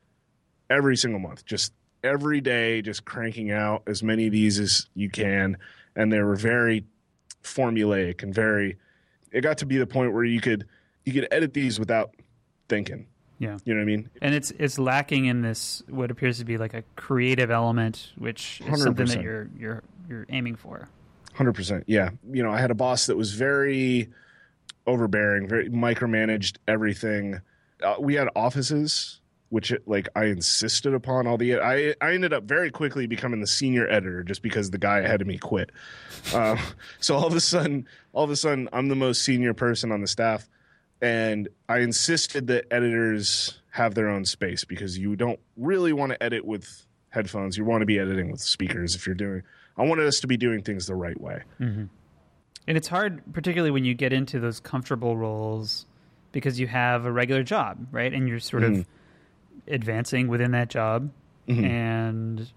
[0.72, 1.72] every single month, just
[2.04, 5.58] every day, just cranking out as many of these as you can.
[5.96, 6.86] And they were very
[7.44, 8.78] formulaic and very,
[9.32, 10.66] it got to be the point where you could,
[11.06, 12.16] you could edit these without
[12.68, 13.08] thinking.
[13.40, 13.58] Yeah.
[13.64, 14.10] You know what I mean?
[14.22, 18.62] And it's it's lacking in this what appears to be like a creative element, which
[18.68, 20.90] is something that you're you're you're aiming for.
[21.34, 21.86] Hundred percent.
[21.88, 22.10] Yeah.
[22.30, 24.10] You know, I had a boss that was very
[24.86, 27.40] overbearing, very micromanaged everything.
[27.82, 31.60] Uh, we had offices, which like I insisted upon all the.
[31.60, 35.22] I I ended up very quickly becoming the senior editor just because the guy ahead
[35.22, 35.72] of me quit.
[36.34, 36.58] Uh,
[37.00, 40.02] so all of a sudden, all of a sudden, I'm the most senior person on
[40.02, 40.48] the staff,
[41.02, 46.22] and I insisted that editors have their own space because you don't really want to
[46.24, 47.58] edit with headphones.
[47.58, 49.44] You want to be editing with speakers if you're doing.
[49.78, 51.44] I wanted us to be doing things the right way.
[52.68, 55.86] And it's hard, particularly when you get into those comfortable roles,
[56.32, 58.14] because you have a regular job, right?
[58.14, 58.86] And you're sort of
[59.70, 61.12] advancing within that job.
[61.48, 61.66] Mm-hmm.
[61.66, 62.52] And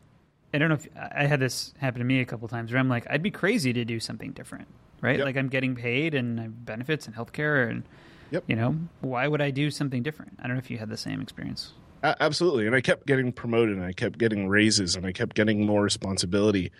[0.54, 2.88] I don't know if I had this happen to me a couple times where I'm
[2.88, 4.68] like, I'd be crazy to do something different,
[5.00, 5.16] right?
[5.18, 5.24] Yep.
[5.24, 7.84] Like I'm getting paid and benefits and healthcare, and
[8.32, 8.44] Yep.
[8.46, 10.38] you know, why would I do something different?
[10.38, 11.72] I don't know if you had the same experience.
[12.02, 12.66] Absolutely.
[12.66, 15.82] And I kept getting promoted and I kept getting raises and I kept getting more
[15.82, 16.72] responsibility.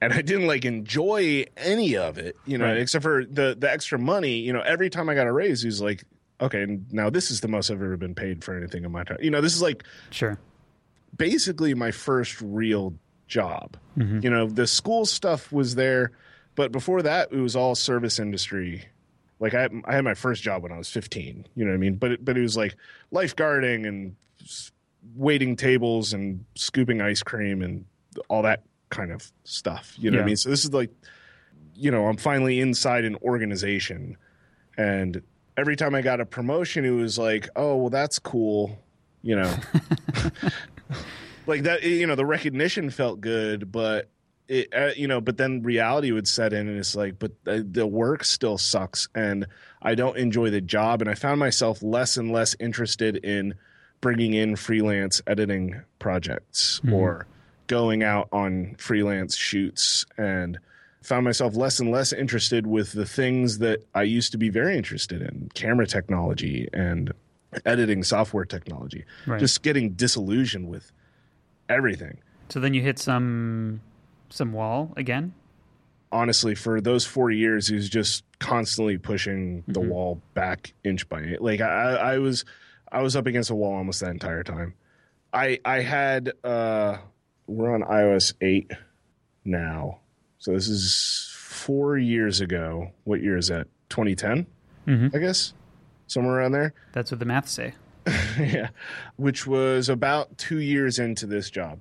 [0.00, 2.78] And I didn't like enjoy any of it, you know, Right.
[2.78, 4.38] except for the the extra money.
[4.38, 6.04] You know, every time I got a raise, he was like,
[6.40, 9.04] okay, and now this is the most I've ever been paid for anything in my
[9.04, 9.18] time.
[9.20, 10.38] You know, this is like Sure.
[11.16, 12.94] basically my first real
[13.26, 13.76] job.
[13.96, 14.20] Mm-hmm.
[14.22, 16.12] You know, the school stuff was there,
[16.54, 18.86] but before that, it was all service industry.
[19.40, 21.46] Like I, I had my first job when I was 15.
[21.54, 21.94] You know what I mean?
[21.96, 22.74] But it, but it was like
[23.12, 24.16] lifeguarding and
[25.14, 27.84] waiting tables and scooping ice cream and
[28.28, 29.94] all that kind of stuff.
[29.98, 30.36] You know what I mean?
[30.36, 30.90] So this is like,
[31.74, 34.16] you know, I'm finally inside an organization,
[34.76, 35.22] and
[35.58, 38.78] every time I got a promotion, it was like, oh well, that's cool.
[39.22, 39.54] You know,
[41.46, 44.08] like that you know the recognition felt good but
[44.46, 47.66] it uh, you know but then reality would set in and it's like but the,
[47.68, 49.46] the work still sucks and
[49.82, 51.02] i don't enjoy the job.
[51.02, 53.54] And i found myself less and less interested in
[54.00, 57.26] bringing in freelance editing projects or
[57.66, 60.04] going out on freelance shoots.
[60.16, 60.58] And
[61.02, 64.76] found myself less and less interested with the things that i used to be very
[64.76, 67.12] interested in camera technology and
[67.64, 69.40] editing software technology Right.
[69.40, 70.92] just getting disillusioned with
[71.68, 72.18] everything.
[72.50, 73.80] So then you hit some
[74.28, 75.32] some wall again.
[76.12, 81.22] Honestly, for those four years, he was just constantly pushing the wall back inch by
[81.22, 81.40] inch.
[81.40, 82.44] Like I, I was,
[82.90, 84.72] I was up against a wall almost that entire time.
[85.32, 86.96] I, I had, uh,
[87.46, 88.70] we're on iOS eight
[89.44, 90.00] now,
[90.38, 92.90] so this is four years ago.
[93.04, 93.66] What year is that?
[93.90, 94.46] 2010,
[94.86, 95.14] Mhm.
[95.14, 95.52] I guess,
[96.06, 96.74] somewhere around there.
[96.92, 97.74] That's what the math say.
[98.38, 98.68] yeah,
[99.16, 101.80] which was about two years into this job.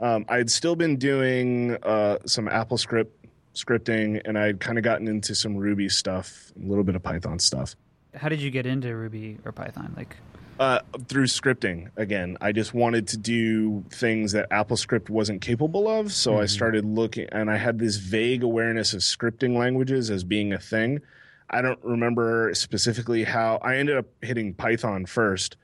[0.00, 3.08] Um, I'd still been doing uh, some AppleScript
[3.54, 7.38] scripting, and I'd kind of gotten into some Ruby stuff, a little bit of Python
[7.38, 7.74] stuff.
[8.14, 9.92] How did you get into Ruby or Python?
[9.96, 10.16] Like,
[10.58, 16.12] Uh, through scripting again, I just wanted to do things that AppleScript wasn't capable of,
[16.12, 20.54] so I started looking, and I had this vague awareness of scripting languages as being
[20.54, 21.00] a thing.
[21.50, 25.58] I don't remember specifically how I ended up hitting Python first.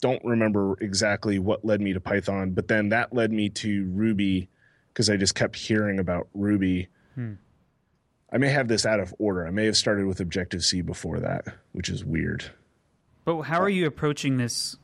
[0.00, 4.48] Don't remember exactly what led me to Python, but then that led me to Ruby
[4.88, 6.88] because I just kept hearing about Ruby.
[8.32, 9.46] I may have this out of order.
[9.46, 12.46] I may have started with Objective C before that, which is weird.
[13.24, 14.76] But how are you approaching this?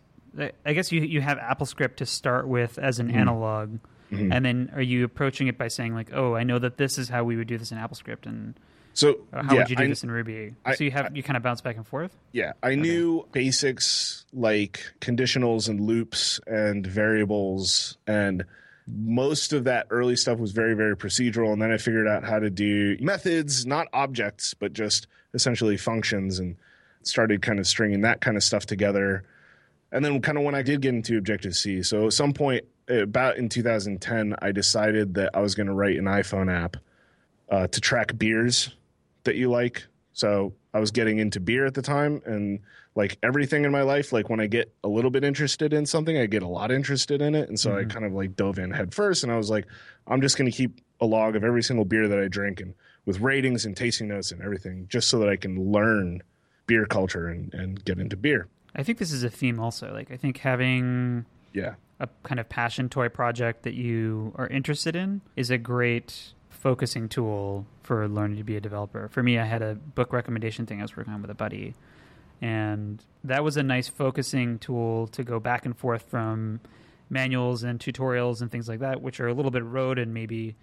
[0.64, 3.18] I guess you you have AppleScript to start with as an mm-hmm.
[3.18, 3.78] analog,
[4.10, 4.32] mm-hmm.
[4.32, 7.08] and then are you approaching it by saying like, oh, I know that this is
[7.08, 8.54] how we would do this in AppleScript, and
[8.94, 10.54] So how yeah, would you do I- this in Ruby?
[10.64, 12.16] I- so you have you kind of bounce back and forth.
[12.32, 18.44] Yeah, I knew basics like conditionals and loops and variables and
[18.86, 22.38] most of that early stuff was very very procedural and then I figured out how
[22.38, 26.56] to do methods, not objects, but just essentially functions and
[27.02, 29.24] started kind of stringing that kind of stuff together.
[29.92, 32.64] And then kind of when I did get into Objective C, so at some point
[32.88, 36.76] about in 2010 I decided that I was going to write an iPhone app
[37.50, 38.74] uh, to track beers
[39.24, 39.86] that you like.
[40.12, 42.60] So I was getting into beer at the time and
[42.94, 46.16] like everything in my life, like when I get a little bit interested in something,
[46.16, 47.48] I get a lot interested in it.
[47.48, 49.66] And so I kind of like dove in head first and I was like,
[50.06, 52.74] I'm just going to keep a log of every single beer that I drink and
[53.06, 56.22] with ratings and tasting notes and everything, just so that I can learn
[56.70, 58.46] beer culture and, and get into beer.
[58.76, 59.92] I think this is a theme also.
[59.92, 61.74] Like I think having Yeah.
[61.98, 67.08] a kind of passion toy project that you are interested in is a great focusing
[67.08, 69.08] tool for learning to be a developer.
[69.08, 71.74] For me, I had a book recommendation thing I was working on with a buddy,
[72.40, 76.60] and that was a nice focusing tool to go back and forth from
[77.08, 80.54] manuals and tutorials and things like that, which are a little bit rote and maybe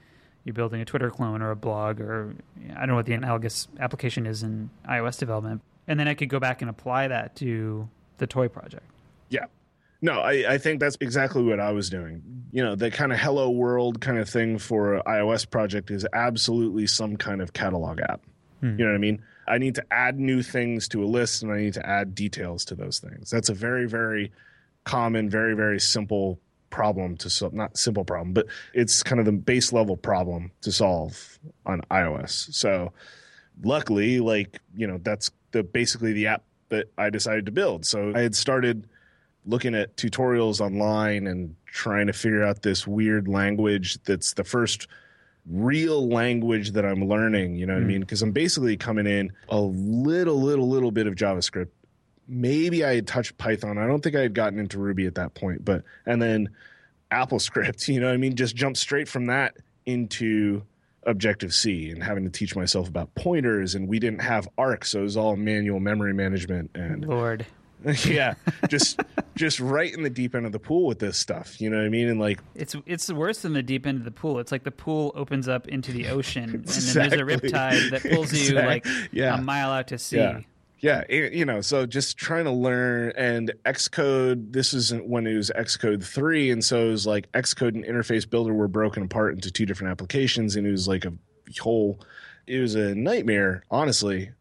[0.45, 2.33] you're building a Twitter clone or a blog or
[2.73, 5.61] I don't know what the analogous application is in iOS development.
[5.87, 8.83] And then I could go back and apply that to the toy project.
[9.29, 9.45] Yeah.
[10.01, 12.21] No, I, I think that's exactly what I was doing.
[12.51, 16.87] You know, the kind of hello world kind of thing for iOS project is absolutely
[16.87, 18.21] some kind of catalog app.
[18.59, 18.77] Hmm.
[18.77, 19.23] You know what I mean?
[19.47, 22.65] I need to add new things to a list and I need to add details
[22.65, 23.29] to those things.
[23.29, 24.31] That's a very, very
[24.83, 27.53] common, very, very simple problem to solve.
[27.53, 32.53] Not simple problem, but it's kind of the base level problem to solve on iOS.
[32.53, 32.91] So
[33.63, 37.85] luckily, like, you know, that's the basically the app that I decided to build.
[37.85, 38.87] So I had started
[39.45, 44.87] looking at tutorials online and trying to figure out this weird language that's the first
[45.49, 47.87] real language that I'm learning, you know what I hmm.
[47.87, 47.99] mean?
[48.01, 51.69] Because I'm basically coming in a little, little, little bit of JavaScript.
[52.27, 53.77] Maybe I had touched Python.
[53.77, 56.49] I don't think I had gotten into Ruby at that point, but and then
[57.11, 58.35] AppleScript, you know what I mean?
[58.35, 59.55] Just jump straight from that
[59.85, 60.63] into
[61.07, 64.99] Objective C and having to teach myself about pointers and we didn't have Arc, so
[64.99, 67.45] it was all manual memory management and Lord.
[68.05, 68.33] yeah,
[68.69, 68.99] just
[69.35, 71.61] just right in the deep end of the pool with this stuff.
[71.61, 72.09] You know what I mean?
[72.09, 74.39] And like, It's it's worse than the deep end of the pool.
[74.39, 78.03] It's like the pool opens up into the ocean, and then there's a riptide that
[78.03, 79.37] pulls you like yeah.
[79.37, 80.17] a mile out to sea.
[80.17, 80.39] yeah,
[80.79, 81.61] yeah, it- you know.
[81.61, 84.53] So just trying to learn and Xcode.
[84.53, 88.29] This isn't when it was Xcode three, and so it was like Xcode and Interface
[88.29, 91.13] Builder were broken apart into two different applications, and it was like a
[91.59, 91.99] whole.
[92.45, 94.31] It was a nightmare, honestly.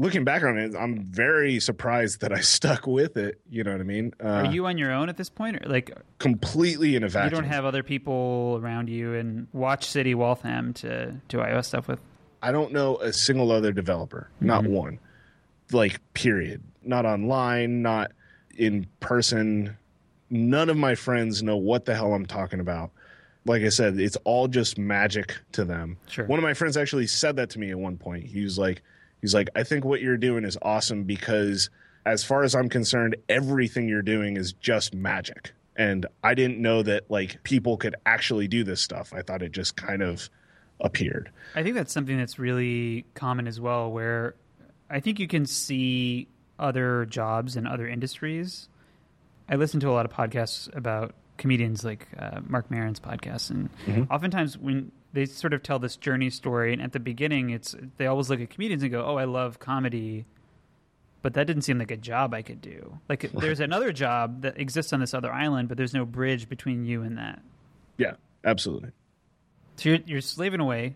[0.00, 3.40] Looking back on it, I'm very surprised that I stuck with it.
[3.50, 4.14] You know what I mean?
[4.22, 7.34] Uh, Are you on your own at this point, or like completely in a vacuum?
[7.34, 11.88] you don't have other people around you and Watch City Waltham to do iOS stuff
[11.88, 11.98] with?
[12.40, 15.00] I don't know a single other developer, not one.
[15.72, 16.62] Like, period.
[16.82, 18.12] Not online, not
[18.56, 19.76] in person.
[20.30, 22.90] None of my friends know what the hell I'm talking about.
[23.44, 25.96] Like I said, it's all just magic to them.
[26.08, 26.26] Sure.
[26.26, 28.26] One of my friends actually said that to me at one point.
[28.26, 28.82] He was like,
[29.20, 31.70] he's like, I think what you're doing is awesome because
[32.04, 35.52] as far as I'm concerned, everything you're doing is just magic.
[35.76, 39.12] And I didn't know that like people could actually do this stuff.
[39.14, 40.28] I thought it just kind of
[40.80, 41.30] appeared.
[41.54, 44.34] I think that's something that's really common as well, where
[44.90, 48.68] I think you can see other jobs in other industries.
[49.48, 53.70] I listen to a lot of podcasts about comedians like uh, Marc Maron's podcast, and
[54.10, 58.06] oftentimes when they sort of tell this journey story, and at the beginning, it's they
[58.06, 60.24] always look at comedians and go, "Oh, I love comedy."
[61.20, 63.00] But that didn't seem like a job I could do.
[63.08, 66.84] Like, there's another job that exists on this other island, but there's no bridge between
[66.84, 67.42] you and that.
[67.96, 68.12] Yeah,
[68.44, 68.90] absolutely.
[69.76, 70.94] So you're, you're slaving away,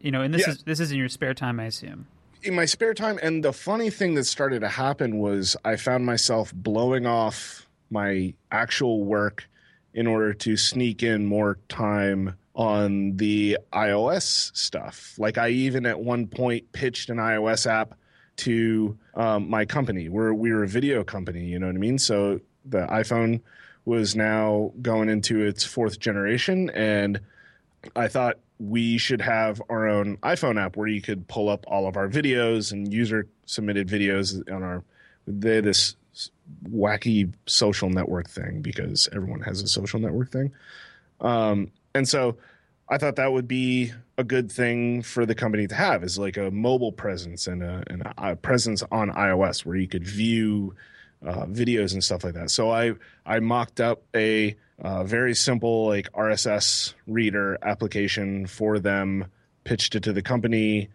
[0.00, 0.52] you know, and this Yeah.
[0.52, 2.06] is this is in your spare time, I assume.
[2.46, 6.06] In my spare time and the funny thing that started to happen was i found
[6.06, 9.48] myself blowing off my actual work
[9.94, 15.14] in order to sneak in more time on the ios stuff.
[15.18, 17.94] Like i even at one point pitched an ios app
[18.36, 20.10] to um, my company.
[20.10, 21.98] We're we were a video company you know what i mean?
[21.98, 23.40] So the iphone
[23.84, 27.20] was now going into its fourth generation and
[27.94, 31.86] I thought we should have our own iPhone app where you could pull up all
[31.86, 34.82] of our videos and user submitted videos on our
[35.26, 35.96] they this
[36.70, 40.52] wacky social network thing because everyone has a social network thing.
[41.20, 42.36] Um, and so
[42.88, 46.36] I thought that would be a good thing for the company to have is like
[46.36, 50.74] a mobile presence and a, and a, presence on iOS where you could view
[51.26, 52.50] uh, videos and stuff like that.
[52.50, 59.26] So I I mocked up a uh, very simple like RSS reader application for them,
[59.64, 60.88] pitched it to the company.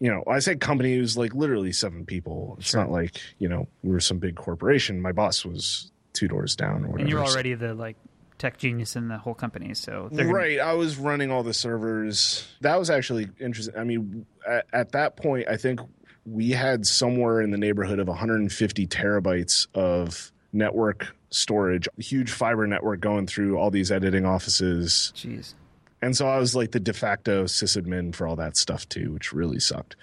[0.00, 2.56] You know, I say company was like literally seven people.
[2.58, 5.00] It's not like you know we were some big corporation.
[5.00, 6.98] My boss was two doors down or whatever.
[6.98, 7.96] And you're already the like
[8.38, 11.54] tech genius in the whole company, so they're gonna- right i was running all the
[11.54, 15.78] servers that was actually interesting i mean at, at that point i think
[16.26, 23.00] we had somewhere in the neighborhood of 150 terabytes of network storage huge fiber network
[23.00, 25.54] going through all these editing offices Jeez.
[26.00, 29.32] and so i was like the de facto sysadmin for all that stuff too which
[29.32, 29.96] really sucked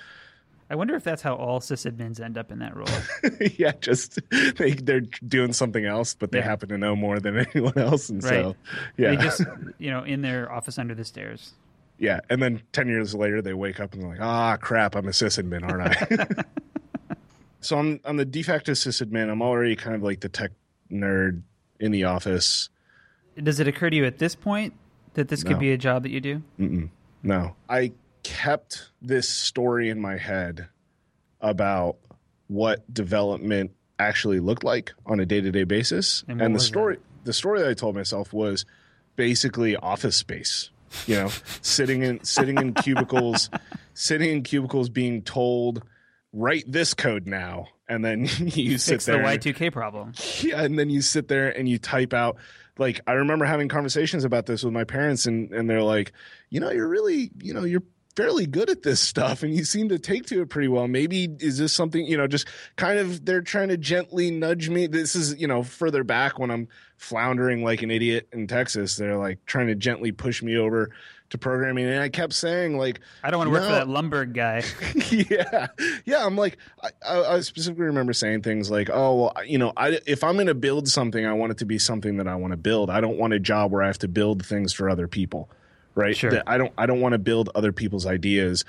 [0.69, 2.87] I wonder if that's how all sysadmins end up in that role.
[3.57, 4.19] yeah just
[4.55, 6.45] they, they're doing something else but they Yeah.
[6.45, 8.55] happen to know more than anyone else and so
[8.95, 9.41] yeah They just,
[9.79, 11.51] you know, in their office under the stairs.
[11.97, 14.95] Yeah, and then ten years later, they wake up and they're like, "Ah, crap!
[14.95, 16.43] I'm a sysadmin, aren't I?"
[17.61, 19.29] So I'm I'm the de facto sysadmin.
[19.29, 20.51] I'm already kind of like the tech
[20.91, 21.41] nerd
[21.79, 22.69] in the office.
[23.41, 24.73] Does it occur to you at this point
[25.13, 25.59] that this could No.
[25.59, 26.89] be a job that you do?
[27.23, 27.93] No, I
[28.23, 30.67] kept this story in my head
[31.39, 31.97] about
[32.47, 36.97] what development actually looked like on a day to day basis, And and, the story
[37.23, 38.65] the story that I told myself was
[39.15, 40.69] basically office space.
[41.07, 41.29] You know,
[41.61, 43.49] sitting in sitting in cubicles,
[43.93, 45.83] sitting in cubicles, being told
[46.33, 50.13] write this code now and then you sit Fix the there Y2K problem.
[50.41, 52.37] yeah, and then you sit there and you type out
[52.77, 56.13] like I remember having conversations about this with my parents and and they're like,
[56.49, 57.83] you know, you're really, you know, you're
[58.15, 60.87] fairly good at this stuff and you seem to take to it pretty well.
[60.87, 64.87] Maybe is this something, you know, just kind of they're trying to gently nudge me.
[64.87, 66.67] This is, you know, further back when I'm
[66.97, 68.95] floundering like an idiot in Texas.
[68.95, 70.91] They're like trying to gently push me over
[71.31, 73.67] to programming and I kept saying like I don't want to work No.
[73.69, 74.63] for that Lumbergh guy.
[75.11, 75.67] yeah
[76.05, 79.73] yeah i'm like I, I, I specifically remember saying things like oh well you know
[79.75, 82.35] I, if i'm going to build something i want it to be something that i
[82.35, 84.89] want to build i don't want a job where i have to build things for
[84.89, 85.49] other people
[85.95, 86.31] right Sure.
[86.31, 88.63] That i don't i don't want to build other people's ideas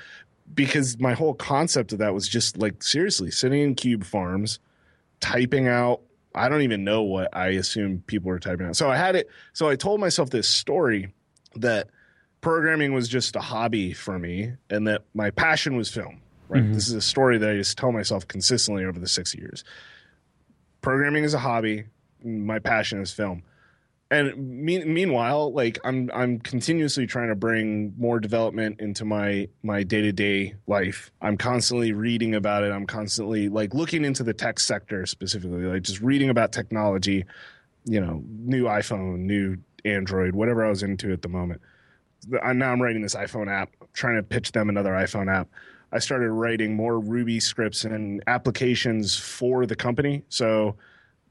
[0.55, 4.59] because my whole concept of that was just like seriously sitting in cube farms
[5.21, 6.01] typing out
[6.35, 9.29] i don't even know what i assume people were typing out so i had it
[9.53, 11.13] so i told myself this story
[11.57, 11.89] that
[12.43, 16.21] programming was just a hobby for me and that my passion was film
[16.53, 16.63] right?
[16.63, 16.75] Mm-hmm.
[16.75, 19.65] This is a story that i just tell myself consistently over the six years.
[20.83, 21.85] Programming is a hobby.
[22.23, 23.43] My passion is film.
[24.11, 29.83] And mean, meanwhile like i'm i'm continuously trying to bring more development into my my
[29.83, 31.11] day-to-day life.
[31.23, 32.73] I'm constantly reading about it.
[32.73, 37.25] I'm constantly like looking into the tech sector specifically like just reading about technology
[37.85, 41.61] you know new iphone new android whatever i was into at the moment
[42.43, 45.49] Uh, now i'm writing this iphone app trying to pitch them another iphone app.
[45.95, 50.23] I started writing more ruby scripts and applications for the company.
[50.29, 50.77] So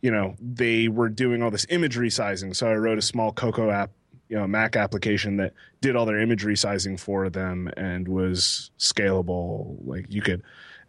[0.01, 3.69] you know they were doing all this image resizing so i wrote a small cocoa
[3.69, 3.91] app
[4.31, 9.77] you know mac application that did all their image resizing for them and was scalable.
[9.85, 10.41] Like you could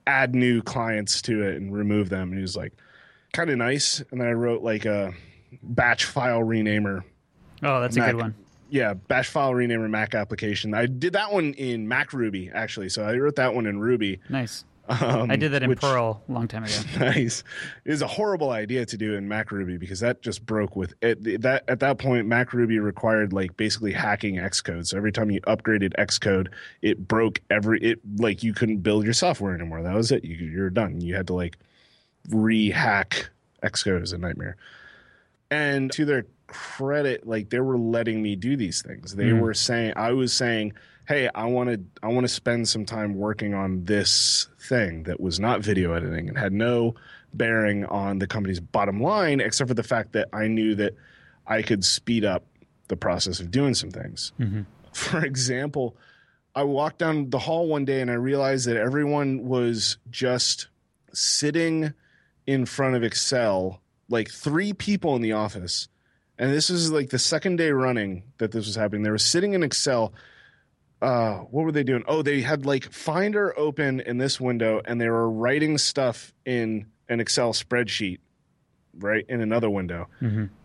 [0.06, 2.30] add new clients to it and remove them.
[2.30, 2.72] And it was like
[3.32, 4.00] kind of nice.
[4.12, 5.12] And then i wrote like a
[5.62, 7.02] batch file renamer.
[7.64, 8.34] Oh, that's a good one.
[8.72, 10.72] Yeah, bash file renamer Mac application.
[10.72, 12.88] I did that one in MacRuby actually.
[12.88, 14.18] So I wrote that one in Ruby.
[14.30, 14.64] Nice.
[14.88, 16.74] Um, I did that in which- Perl a long time ago.
[16.98, 17.44] Nice.
[17.84, 21.42] It was a horrible idea to do in MacRuby because that just broke with it.
[21.42, 24.86] That at that point, MacRuby required like basically hacking Xcode.
[24.86, 26.48] So every time you upgraded Xcode,
[26.80, 29.82] it broke every it like you couldn't build your software anymore.
[29.82, 30.24] That was it.
[30.24, 31.02] You, you're done.
[31.02, 31.58] You had to like
[32.30, 33.28] re-hack
[33.62, 33.98] Xcode.
[33.98, 34.56] It was a nightmare.
[35.50, 39.14] And to their credit, like they were letting me do these things.
[39.16, 39.40] They Mm.
[39.40, 40.74] were saying, I was saying,
[41.08, 45.20] hey, I want to, I want to spend some time working on this thing that
[45.20, 46.94] was not video editing and had no
[47.34, 50.94] bearing on the company's bottom line, except for the fact that I knew that
[51.46, 52.44] I could speed up
[52.88, 54.32] the process of doing some things.
[54.92, 55.96] For example,
[56.54, 60.68] I walked down the hall one day and I realized that everyone was just
[61.14, 61.94] sitting
[62.46, 65.88] in front of Excel, like three people in the office.
[66.42, 69.04] And this is like the second day running that this was happening.
[69.04, 70.12] They were sitting in Excel.
[71.00, 72.02] Uh, what were they doing?
[72.08, 76.86] Oh, they had like Finder open in this window and they were writing stuff in
[77.08, 78.18] an Excel spreadsheet,
[78.98, 79.24] right?
[79.28, 80.08] In another window.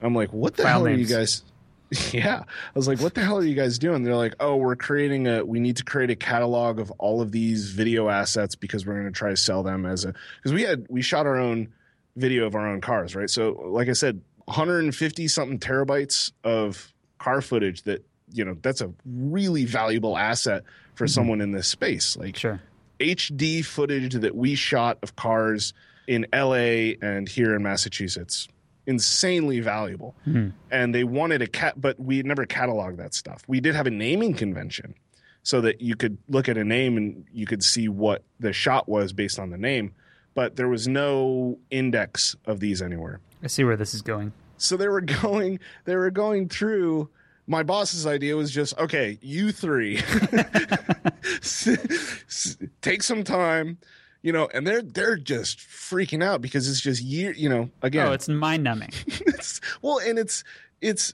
[0.02, 1.44] I'm like, what the File hell are you guys?
[2.12, 2.42] Yeah.
[2.44, 4.04] I was like, what the hell are you guys doing?
[4.04, 7.32] They're like, oh, we're creating a, we need to create a catalog of all of
[7.32, 10.64] these video assets because we're going to try to sell them as a, because we
[10.64, 11.70] had, we shot our own
[12.18, 13.30] video of our own cars, right?
[13.30, 18.92] So, like I said, 150 something terabytes of car footage that, you know, that's a
[19.06, 20.64] really valuable asset
[20.96, 21.12] for mm-hmm.
[21.12, 22.16] someone in this space.
[22.18, 22.62] Like, Sure.
[23.00, 25.74] HD footage that we shot of cars
[26.08, 28.48] in LA and here in Massachusetts.
[28.86, 30.16] Insanely valuable.
[30.26, 30.50] Mm-hmm.
[30.72, 33.44] And they wanted a cat, but we never cataloged that stuff.
[33.48, 34.96] We did have a naming convention
[35.44, 38.88] so that you could look at a name and you could see what the shot
[38.88, 39.94] was based on the name,
[40.34, 43.20] but there was no index of these anywhere.
[43.44, 44.34] I see where this is going.
[44.58, 47.10] So they were going they were going through
[47.48, 49.98] my boss's idea was just okay, you three
[52.82, 53.78] take some time,
[54.22, 58.08] you know, and they're they're just freaking out because it's just year, you know, again.
[58.08, 58.92] Oh, it's mind numbing.
[59.82, 60.44] well, and it's
[60.82, 61.14] it's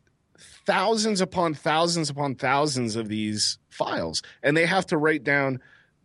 [0.65, 5.59] thousands upon thousands upon thousands of these files, and they have to write down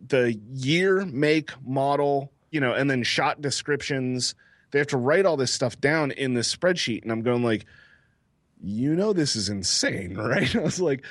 [0.07, 4.35] the year, make, model, you know, and then shot descriptions.
[4.71, 7.65] They have to write all this stuff down in this spreadsheet, and I'm going like,
[8.61, 10.55] you know, this is insane, right?
[10.55, 11.05] I was like,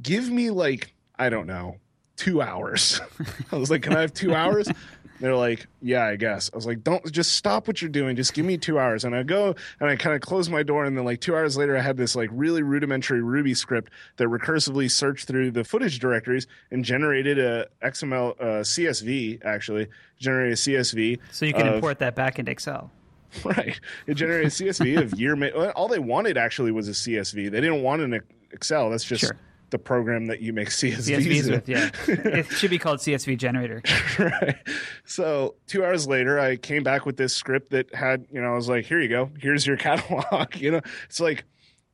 [0.00, 1.76] give me like I don't know,
[2.16, 3.00] two hours.
[3.52, 4.68] I was like, can I have two hours?
[5.20, 6.50] They're like, yeah, I guess.
[6.52, 8.16] I was like, don't just stop what you're doing.
[8.16, 9.04] Just give me two hours.
[9.04, 10.84] And I go and I kind of close my door.
[10.84, 14.28] And then like two hours later, I had this like really rudimentary Ruby script that
[14.28, 19.44] recursively searched through the footage directories and generated a XML uh, CSV.
[19.44, 19.88] Actually,
[20.18, 21.18] generated a CSV.
[21.32, 22.90] So you can of- import that back into Excel.
[23.44, 23.78] Right.
[24.06, 25.36] It generated a CSV of year.
[25.72, 27.50] All they wanted actually was a CSV.
[27.50, 28.20] They didn't want an
[28.52, 28.88] Excel.
[28.88, 29.36] That's just Sure.
[29.70, 31.90] The program that you make CSVs, CSVs with, yeah.
[32.08, 33.82] it should be called CSV generator.
[34.18, 34.56] right.
[35.04, 38.54] So two hours later, I came back with this script that had, you know, I
[38.54, 39.30] was like, here you go.
[39.38, 40.56] Here's your catalog.
[40.56, 41.44] you know, it's like,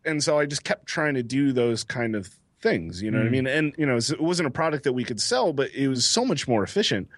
[0.04, 2.28] and so I just kept trying to do those kind of
[2.60, 3.02] things.
[3.02, 3.32] You know what I mm.
[3.32, 3.46] mean?
[3.46, 6.24] And you know, it wasn't a product that we could sell, but it was so
[6.24, 7.08] much more efficient.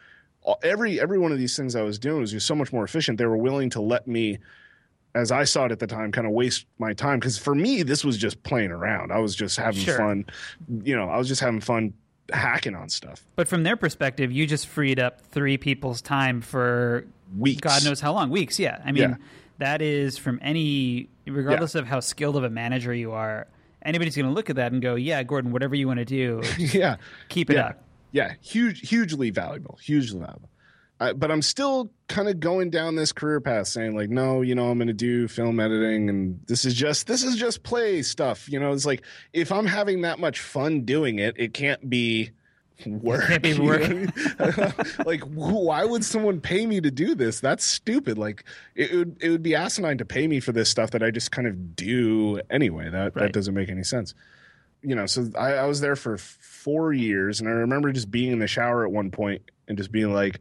[0.63, 3.19] Every every one of these things I was doing was just so much more efficient.
[3.19, 4.39] They were willing to let me
[5.15, 7.19] as I saw it at the time, kind of waste my time.
[7.21, 9.13] Because for me, this was just playing around.
[9.13, 9.97] I was just having Sure.
[9.97, 10.25] fun.
[10.83, 11.93] You know, I was just having fun
[12.33, 13.25] hacking on stuff.
[13.37, 17.05] But from their perspective, you just freed up three people's time for
[17.39, 17.61] Weeks.
[17.61, 18.31] God knows how long.
[18.31, 18.81] Weeks, yeah.
[18.85, 19.17] I mean, Yeah.
[19.59, 23.47] that is from any, regardless of how skilled of a manager you are,
[23.83, 26.43] anybody's going to look at that and go, yeah, Gordon, whatever you want to do,
[26.59, 26.97] yeah.
[27.29, 27.67] keep it yeah.
[27.67, 27.83] up.
[28.13, 30.49] Yeah, huge, hugely valuable, hugely valuable.
[31.05, 34.55] I, but I'm still kind of going down this career path, saying like, no, you
[34.55, 38.03] know, I'm going to do film editing, and this is just this is just play
[38.03, 38.49] stuff.
[38.49, 39.03] You know, it's like
[39.33, 42.31] if I'm having that much fun doing it, it can't be
[42.87, 43.27] work.
[43.27, 43.83] can't be work.
[43.83, 44.97] what I mean?
[45.07, 47.41] like, why would someone pay me to do this?
[47.41, 48.19] That's stupid.
[48.19, 48.45] Like,
[48.75, 51.31] it would it would be asinine to pay me for this stuff that I just
[51.31, 52.91] kind of do anyway.
[52.91, 54.15] That that doesn't make any sense
[54.85, 58.33] you know, so I, I was there for four years, and I remember just being
[58.33, 60.41] in the shower at one point and just being like,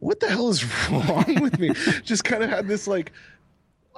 [0.00, 1.70] "What the hell is wrong with me?"
[2.02, 3.12] just kind of had this like,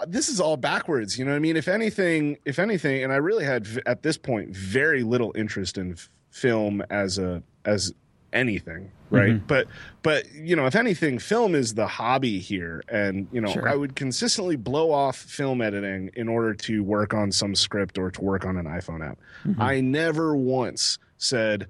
[0.06, 1.56] "This is all backwards," you know what I mean?
[1.56, 5.92] If anything, if anything, and I really had at this point very little interest in
[5.92, 7.92] f- film as a as
[8.32, 9.16] anything mm-hmm.
[9.16, 9.66] right but
[10.02, 13.68] but you know if anything film is the hobby here and you know Sure.
[13.68, 18.10] i would consistently blow off film editing in order to work on some script or
[18.10, 19.60] to work on an iphone app mm-hmm.
[19.60, 21.66] i never once said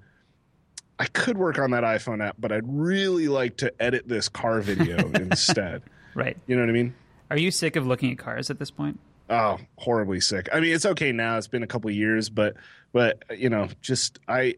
[1.01, 4.61] i could work on that iphone app but i'd really like to edit this car
[4.61, 5.81] video instead
[6.15, 6.37] Right.
[6.47, 6.93] you know what i mean
[7.29, 8.99] Are you sick of looking at cars at this point?
[9.29, 10.49] Oh, horribly sick.
[10.51, 11.37] I mean, it's okay now.
[11.37, 12.55] It's been a couple of years, but
[12.91, 14.55] but you know, just I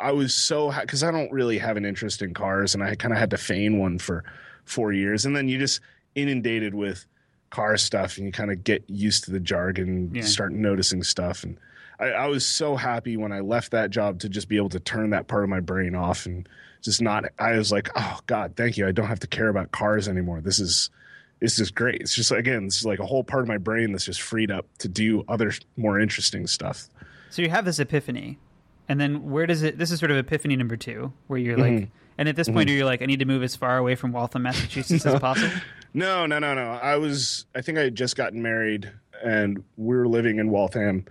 [0.00, 3.12] I was so because I don't really have an interest in cars, and I kind
[3.12, 4.24] of had to feign one for
[4.64, 5.80] four years, and then you just
[6.14, 7.04] inundated with
[7.50, 10.22] car stuff, and you kind of get used to the jargon, Yeah.
[10.22, 11.58] start noticing stuff, and
[12.04, 14.80] I, I was so happy when I left that job to just be able to
[14.80, 16.48] turn that part of my brain off and
[16.82, 17.24] just not.
[17.38, 18.86] I was like, oh God, thank you.
[18.86, 20.40] I don't have to care about cars anymore.
[20.40, 20.90] This is
[21.40, 22.00] it's just great.
[22.00, 24.66] It's just again, it's like a whole part of my brain that's just freed up
[24.78, 26.88] to do other more interesting stuff.
[27.30, 28.38] So you have this epiphany,
[28.88, 29.76] and then where does it?
[29.78, 31.90] This is sort of epiphany number two, where you're like, Mm-hmm.
[32.18, 34.12] and at this point, are you're like, I need to move as far away from
[34.12, 35.52] Waltham, Massachusetts as possible.
[35.92, 36.70] No, no, no, no.
[36.70, 38.90] I was I think I had just gotten married
[39.22, 41.06] and we were living in Waltham.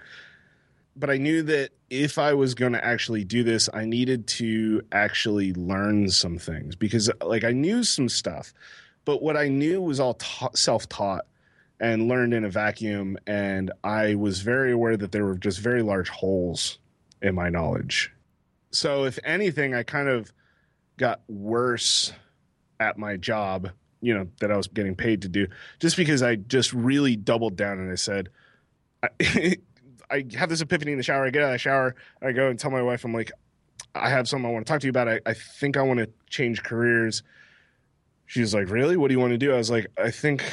[0.96, 4.84] But I knew that if I was going to actually do this, I needed to
[4.92, 8.54] actually learn some things because like I knew some stuff,
[9.06, 11.26] but what I knew was all ta- self-taught
[11.80, 15.82] and learned in a vacuum and I was very aware that there were just very
[15.82, 16.78] large holes
[17.22, 18.12] in my knowledge.
[18.72, 20.32] So if anything, I kind of
[20.98, 22.14] got worse
[22.80, 23.70] at my job,
[24.02, 25.48] you know, that I was getting paid to do,
[25.80, 28.30] just because I just really doubled down and I said,
[29.02, 29.58] I,
[30.14, 31.26] I have this epiphany in the shower.
[31.26, 33.32] I get out of the shower, I go and tell my wife, I'm like,
[33.96, 35.10] I have something I want to talk to you about.
[35.10, 37.24] I, I think I want to change careers.
[38.28, 38.96] She's like, Really?
[38.96, 39.52] What do you want to do?
[39.54, 40.44] I was like, I think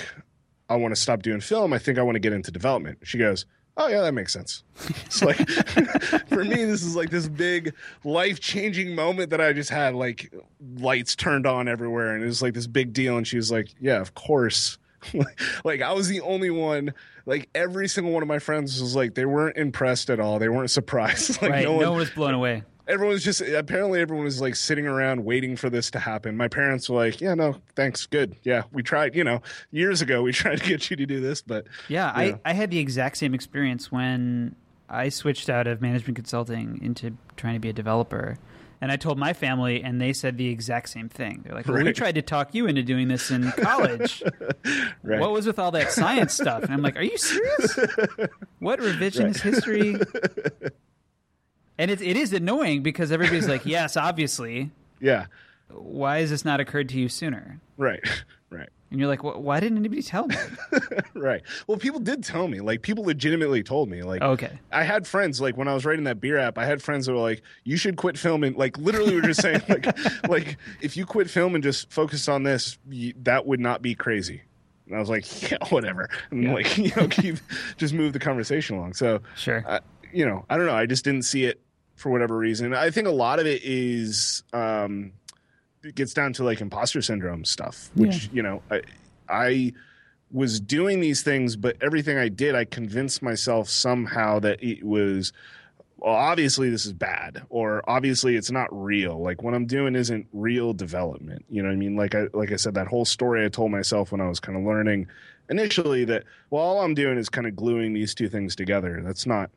[0.68, 1.72] I want to stop doing film.
[1.72, 2.98] I think I want to get into development.
[3.02, 3.44] She goes,
[3.76, 4.62] Oh yeah, that makes sense.
[5.06, 5.48] It's like
[6.28, 9.94] for me, this is like this big life changing moment that I just had.
[9.94, 10.34] Like
[10.76, 13.16] lights turned on everywhere, and it was like this big deal.
[13.16, 14.78] And she was like, "Yeah, of course."
[15.64, 16.94] like I was the only one.
[17.26, 20.38] Like every single one of my friends was like they weren't impressed at all.
[20.38, 21.40] They weren't surprised.
[21.42, 21.64] like right?
[21.64, 22.64] no No one, one was blown away.
[22.88, 26.36] everyone was just apparently everyone was like sitting around waiting for this to happen.
[26.36, 28.34] My parents were like, "Yeah, no, thanks, good.
[28.42, 29.14] Yeah, we tried.
[29.14, 32.36] You know, years ago we tried to get you to do this, but Yeah, Yeah.
[32.44, 34.56] I, I had the exact same experience when
[34.88, 38.38] I switched out of management consulting into trying to be a developer.
[38.82, 41.42] And I told my family, and they said the exact same thing.
[41.44, 44.22] They're like, well, we tried to talk you into doing this in college.
[45.02, 45.20] right.
[45.20, 46.62] What was with all that science stuff?
[46.62, 47.78] And I'm like, are you serious?
[48.58, 49.96] What revisionist history?
[51.78, 54.70] And it, it is annoying because everybody's like, yes, obviously.
[55.00, 55.26] yeah,
[55.70, 57.58] Why has this not occurred to you sooner?
[57.78, 58.02] right,
[58.50, 58.68] right.
[58.90, 60.34] And you're like, "Wh- why didn't anybody tell me?
[61.14, 61.42] right.
[61.66, 62.60] Well, people did tell me.
[62.60, 64.02] Like people legitimately told me.
[64.02, 64.58] Like Okay.
[64.72, 67.12] I had friends like when I was writing that beer app, I had friends that
[67.12, 69.86] were like, "You should quit filming." Like literally, we were just saying like,
[70.28, 73.94] like if you quit film and just focus on this, you, that would not be
[73.94, 74.42] crazy.
[74.86, 76.54] And I was like, "Yeah, whatever." And Yeah.
[76.54, 77.36] like you know, keep
[77.76, 78.94] just move the conversation along.
[78.94, 79.62] So Sure.
[79.68, 79.78] uh,
[80.12, 80.74] you know, I don't know.
[80.74, 81.60] I just didn't see it
[81.94, 82.74] for whatever reason.
[82.74, 85.12] I think a lot of it is um,
[85.82, 88.82] it gets down to like imposter syndrome stuff, which you know, I,
[89.28, 89.72] I
[90.32, 95.32] was doing these things, but everything I did, I convinced myself somehow that it was
[95.98, 99.20] well, obviously this is bad, or obviously it's not real.
[99.20, 101.44] Like what I'm doing isn't real development.
[101.50, 101.96] You know what I mean?
[101.96, 104.56] Like I like I said, that whole story I told myself when I was kind
[104.56, 105.08] of learning
[105.48, 109.02] initially that well, all I'm doing is kind of gluing these two things together.
[109.04, 109.50] That's not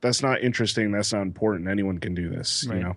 [0.00, 0.92] that's not interesting.
[0.92, 1.68] That's not important.
[1.68, 2.66] Anyone can do this.
[2.68, 2.78] Right.
[2.78, 2.96] You know.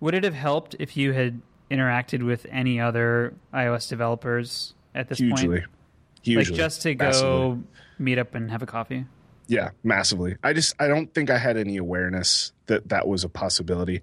[0.00, 1.40] Would it have helped if you had
[1.70, 5.60] interacted with any other iOS developers at this Hugely.
[5.60, 5.64] point?
[6.22, 6.44] Hugely.
[6.52, 7.62] Like just to go Massively.
[7.98, 9.06] meet up and have a coffee?
[9.46, 10.36] Yeah, massively.
[10.42, 14.00] I just I don't think I had any awareness that that was a possibility.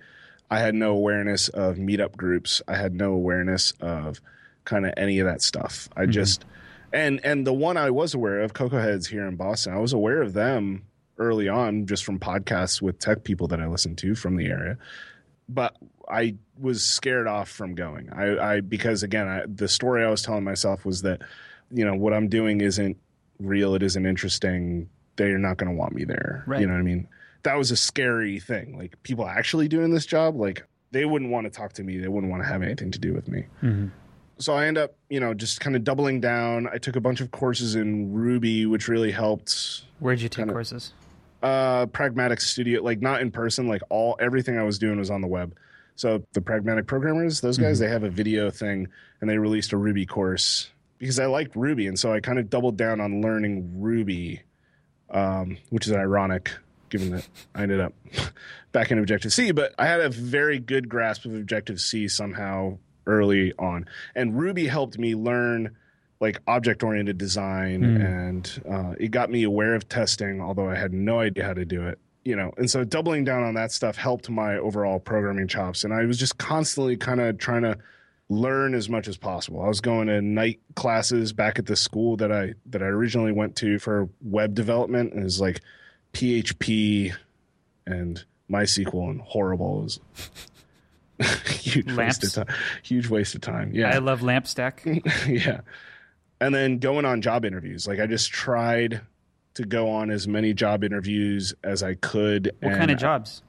[0.49, 2.61] I had no awareness of meetup groups.
[2.67, 4.21] I had no awareness of
[4.65, 5.89] kind of any of that stuff.
[5.95, 6.11] I mm-hmm.
[6.11, 6.45] just
[6.93, 10.21] and and the one I was aware of, CocoaHeads here in Boston, I was aware
[10.21, 10.83] of them
[11.17, 14.77] early on just from podcasts with tech people that I listened to from the area.
[15.47, 15.75] But
[16.11, 18.11] I was scared off from going.
[18.11, 21.21] I, I because again, I, the story I was telling myself was that
[21.71, 22.97] you know what I'm doing isn't
[23.39, 23.75] real.
[23.75, 24.89] It isn't interesting.
[25.15, 26.43] They're not going to want me there.
[26.45, 26.61] Right.
[26.61, 27.07] You know what I mean?
[27.43, 28.77] That was a scary thing.
[28.77, 31.97] Like people actually doing this job, like they wouldn't want to talk to me.
[31.97, 33.45] They wouldn't want to have anything to do with me.
[33.63, 33.87] Mm-hmm.
[34.37, 36.67] So I end up, you know, just kind of doubling down.
[36.71, 40.93] I took a bunch of courses in Ruby, which really helped Where'd you take courses?
[41.43, 45.21] uh pragmatic studio like not in person like all everything i was doing was on
[45.21, 45.55] the web
[45.95, 48.87] so the pragmatic programmers those guys they have a video thing
[49.19, 52.49] and they released a ruby course because i liked ruby and so i kind of
[52.49, 54.41] doubled down on learning ruby
[55.09, 56.51] um, which is ironic
[56.89, 57.93] given that i ended up
[58.71, 62.77] back in objective c but i had a very good grasp of objective c somehow
[63.07, 63.85] early on.
[64.15, 65.75] And ruby helped me learn
[66.19, 67.97] like object oriented design Hmm.
[68.01, 71.65] and uh, it got me aware of testing although i had no idea how to
[71.65, 75.47] do it you know and so doubling down on that stuff helped my overall programming
[75.47, 77.77] chops and i was just constantly kind of trying to
[78.29, 82.15] learn as much as possible i was going to night classes back at the school
[82.15, 85.59] that i that i originally went to for web development and it was like
[86.13, 87.13] php
[87.85, 89.99] and mysql and horrible it was
[91.47, 94.83] huge waste of time huge waste of time yeah I love LAMP stack.
[95.27, 95.61] yeah.
[96.39, 97.87] And then going on job interviews.
[97.87, 99.01] Like I just tried
[99.55, 102.51] to go on as many job interviews as I could.
[102.61, 103.41] What kind of jobs?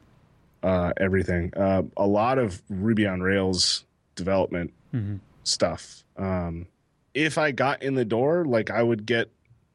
[0.63, 1.53] Uh, everything.
[1.57, 3.85] Uh, a lot of Ruby on Rails
[4.15, 5.21] development Mhm.
[5.45, 6.05] stuff.
[6.17, 6.67] Um,
[7.15, 9.31] if I got in the door, like I would get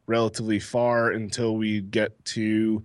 [0.05, 2.83] relatively far until we get to,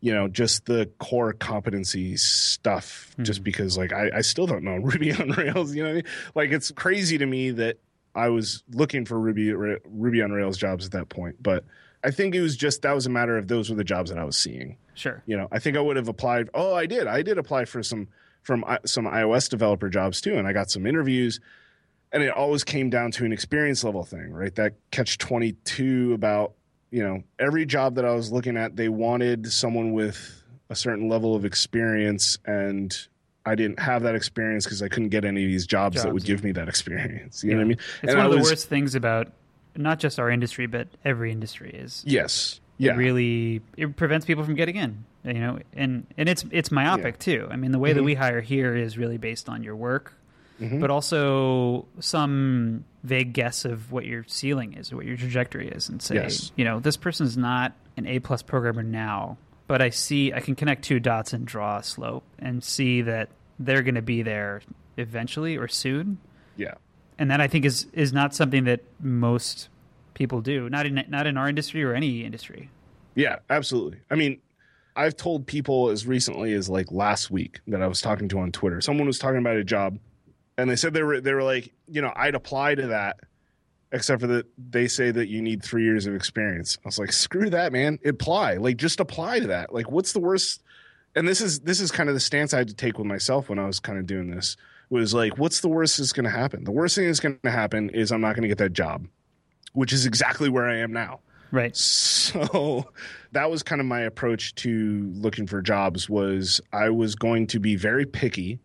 [0.00, 3.14] you know, just the core competency stuff.
[3.22, 5.74] Just because, like, I, I still don't know Ruby on Rails.
[5.74, 6.04] You know what I mean?
[6.34, 7.78] Like, it's crazy to me that
[8.14, 11.64] I was looking for Ruby Ruby on Rails jobs at that point, but
[12.04, 14.18] I think it was just that was a matter of those were the jobs that
[14.18, 14.76] I was seeing.
[14.94, 15.22] Sure.
[15.26, 17.06] you know i think i would have applied oh i did.
[17.06, 18.08] I did apply for some
[18.42, 21.38] from uh, some ios developer jobs too and i got some interviews
[22.10, 24.52] and it always came down to an experience level thing right?
[24.56, 26.54] That catch 22 about
[26.90, 31.08] you know every job that i was looking at they wanted someone with a certain
[31.08, 33.06] level of experience and
[33.46, 36.24] i didn't have that experience because i couldn't get any of these jobs, that would
[36.24, 36.34] yeah.
[36.34, 37.44] give me that experience.
[37.44, 37.78] You know what i mean?
[38.02, 39.28] It's And one I of the was- worst things about
[39.78, 42.02] not just our industry, but every industry is.
[42.06, 45.04] yes It yeah really it prevents people from getting in.
[45.24, 47.48] You know, and and it's it's myopic too.
[47.50, 48.04] I mean, the way that Mhm.
[48.04, 50.14] we hire here is really based on your work,
[50.60, 50.80] Mhm.
[50.80, 55.88] but also some vague guess of what your ceiling is or what your trajectory is,
[55.88, 56.52] and say, Yes.
[56.56, 60.54] you know, this person's not an A plus programmer now, but I see I can
[60.54, 64.62] connect two dots and draw a slope and see that they're going to be there
[64.96, 66.18] eventually or soon
[66.56, 66.74] yeah
[67.18, 69.68] and that I think is is not something that most
[70.14, 70.68] people do.
[70.68, 72.70] Not in not in our industry or any industry.
[73.14, 73.98] Yeah, absolutely.
[74.10, 74.40] I mean,
[74.94, 78.52] I've told people as recently as like last week that I was talking to on
[78.52, 78.80] Twitter.
[78.80, 79.98] Someone was talking about a job,
[80.56, 83.20] and they said they were they were like, you know, I'd apply to that,
[83.92, 86.78] except for that they say that you need three years of experience.
[86.84, 87.98] I was like, screw that, man.
[88.04, 89.72] Apply, like, just apply to that.
[89.72, 90.62] Like, what's the worst?
[91.14, 93.48] And this is this is kind of the stance I had to take with myself
[93.48, 94.56] when I was kind of doing this.
[94.90, 96.64] Was like, what's the worst that's going to happen?
[96.64, 99.06] The worst thing that's going to happen is I'm not going to get that job,
[99.72, 101.20] which is exactly where I am now.
[101.50, 101.76] Right.
[101.76, 102.86] So
[103.32, 107.60] that was kind of my approach to looking for jobs was I was going to
[107.60, 108.60] be very picky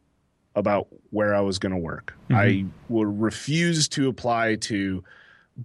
[0.55, 2.13] about where I was going to work.
[2.29, 2.35] Mm-hmm.
[2.35, 5.03] I would refuse to apply to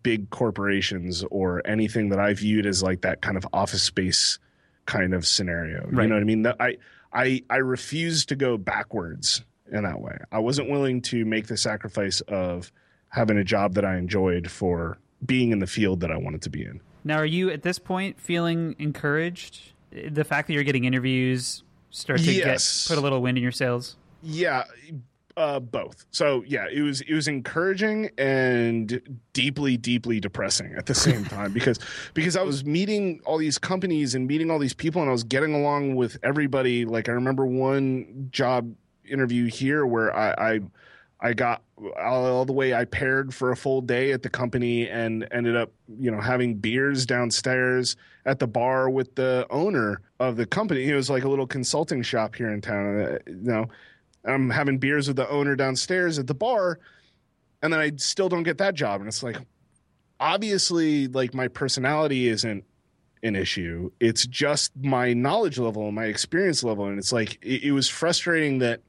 [0.03, 4.39] big corporations or anything that I viewed as like that kind of office space
[4.87, 5.85] kind of scenario.
[5.85, 6.05] Right.
[6.05, 6.47] You know what I mean?
[6.47, 6.77] I
[7.13, 10.17] I I refused to go backwards in that way.
[10.33, 12.73] I wasn't willing to make the sacrifice of
[13.11, 16.51] having a job that I enjoyed for being in the field that I wanted to
[16.51, 16.81] be in.
[17.05, 19.73] Now, are you at this point feeling encouraged?
[19.91, 22.87] The fact that you're getting interviews start to Yes.
[22.87, 23.97] get put a little wind in your sails.
[24.23, 24.65] Yeah,
[25.37, 26.05] Uh, both.
[26.11, 29.01] So yeah, it was it was encouraging and
[29.33, 31.79] deeply, deeply depressing at the same time because
[32.13, 35.23] because I was meeting all these companies and meeting all these people and I was
[35.23, 36.85] getting along with everybody.
[36.85, 38.75] Like I remember one job
[39.11, 40.61] interview here where I I,
[41.21, 41.63] I got
[42.01, 45.73] all, the way I paired for a full day at the company and ended up
[45.99, 50.89] you know having beers downstairs at the bar with the owner of the company.
[50.89, 53.01] It was like a little consulting shop here in town.
[53.01, 53.67] Uh, you know
[54.25, 56.79] I'm having beers with the owner downstairs at the bar,
[57.63, 59.01] and then I still don't get that job.
[59.01, 59.39] And it's like,
[60.21, 62.65] obviously, like my personality isn't
[63.23, 63.91] an issue.
[64.01, 66.87] It's just my knowledge level and my experience level.
[66.87, 68.81] And it's like, it, it was frustrating that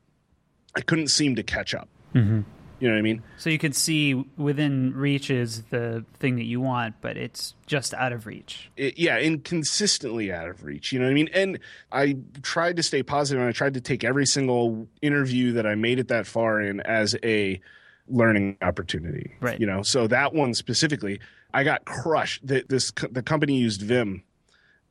[0.75, 1.89] I couldn't seem to catch up.
[2.13, 2.41] Mm-hmm.
[2.79, 3.23] You know what I mean?
[3.37, 7.93] So you can see within reach is the thing that you want, but it's just
[7.93, 8.71] out of reach.
[8.77, 10.93] It, yeah, inconsistently out of reach.
[10.93, 11.29] You know what I mean?
[11.33, 11.59] And
[11.91, 15.75] I tried to stay positive and I tried to take every single interview that I
[15.75, 17.59] made it that far in as a
[18.07, 19.33] learning opportunity.
[19.41, 19.59] Right.
[19.59, 21.19] You know, so that one specifically,
[21.53, 22.47] I got crushed.
[22.47, 24.23] That this the company used Vim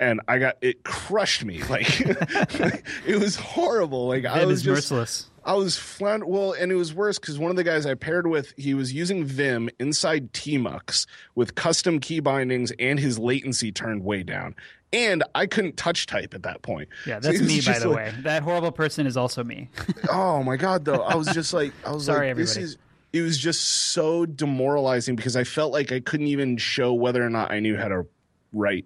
[0.01, 1.63] and I got it crushed me.
[1.69, 2.01] Like,
[3.07, 4.09] it was horrible.
[4.09, 5.31] Like Vim I was is just merciless.
[5.49, 8.27] I was flan well, and it was worse because one of the guys I paired
[8.27, 14.05] with, he was using Vim inside Tmux with custom key bindings and his latency turned
[14.05, 14.55] way down.
[14.93, 16.91] And I couldn't touch type at that point.
[17.07, 18.15] Yeah, that's was me, by the like- way.
[18.25, 19.71] That horrible person is also me.
[20.11, 21.03] Oh my god, though.
[21.03, 22.77] I was just like I was Sorry, like this is
[23.15, 27.31] it was just so demoralizing because I felt like I couldn't even show whether or
[27.31, 28.07] not I knew how to
[28.53, 28.85] write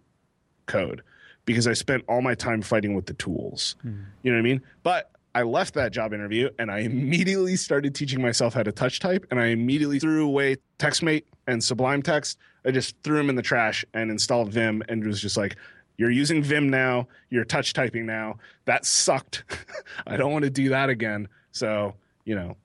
[0.67, 1.03] code
[1.45, 3.75] because I spent all my time fighting with the tools.
[3.83, 4.03] Hmm.
[4.23, 4.63] You know what I mean?
[4.85, 9.01] But I left that job interview and I immediately started teaching myself how to touch
[9.01, 12.39] type and I immediately threw away TextMate and Sublime Text.
[12.65, 15.57] I just threw them in the trash and installed Vim and was just like,
[15.97, 18.39] you're using Vim now, you're touch typing now.
[18.65, 19.45] That sucked.
[20.07, 21.29] I don't want to do that again.
[21.53, 22.57] So, you know,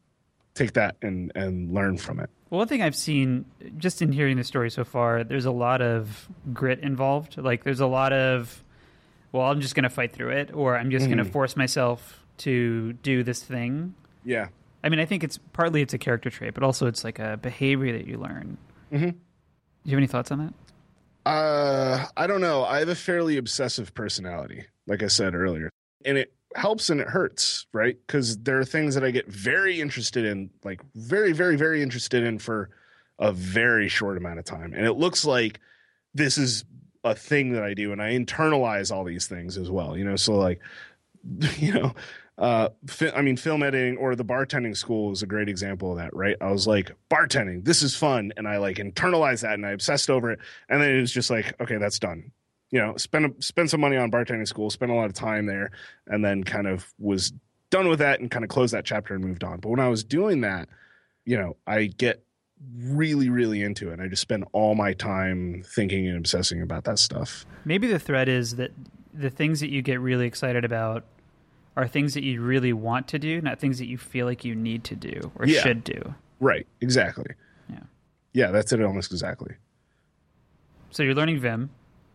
[0.54, 2.30] take that and and learn from it.
[2.50, 3.46] Well, one thing I've seen
[3.78, 7.38] just in hearing the story so far, there's a lot of grit involved.
[7.38, 8.64] Like, there's a lot of,
[9.34, 11.34] well, I'm just going to fight through it, or I'm just going to mm-hmm.
[11.34, 13.94] force myself to do this thing.
[14.24, 14.48] Yeah.
[14.84, 17.38] I mean, I think it's partly it's a character trait, but also it's like a
[17.42, 18.58] behavior that you learn.
[18.92, 19.12] Mhm.
[19.12, 19.18] Do
[19.86, 20.54] you have any thoughts on that?
[21.30, 22.64] Uh, I don't know.
[22.64, 25.70] I have a fairly obsessive personality, like I said earlier,
[26.06, 27.98] and it helps and it hurts, right?
[28.08, 32.24] Because there are things that I get very interested in, like very, very, very interested
[32.24, 32.70] in for
[33.20, 35.60] a very short amount of time, and it looks like
[36.14, 36.64] this is
[37.04, 39.98] a thing that I do, and I internalize all these things as well.
[39.98, 40.62] You know, so like,
[41.58, 41.94] you know.
[42.38, 45.98] Uh, fi- I mean, film editing or the bartending school is a great example of
[45.98, 46.36] that, right?
[46.40, 50.12] I was like, bartending, this is fun, and I like internalized that and I obsessed
[50.12, 52.32] over it, and then it was just like, okay, that's done.
[52.70, 55.72] You know, spend spend some money on bartending school, spend a lot of time there,
[56.06, 57.34] and then kind of was
[57.70, 59.60] done with that and kind of closed that chapter and moved on.
[59.60, 60.70] But when I was doing that,
[61.26, 62.24] you know, I get
[62.76, 64.00] really, really into it.
[64.00, 67.46] I just spend all my time thinking and obsessing about that stuff.
[67.66, 68.72] Maybe the thread is that
[69.14, 71.06] the things that you get really excited about
[71.78, 74.56] are things that you really want to do, not things that you feel like you
[74.56, 75.62] need to do or Yeah.
[75.62, 76.16] should do.
[76.40, 76.68] Right.
[76.82, 77.28] Exactly.
[77.70, 77.80] Yeah.
[78.34, 79.54] Yeah, that's it almost exactly.
[80.92, 81.70] So you're learning Vim.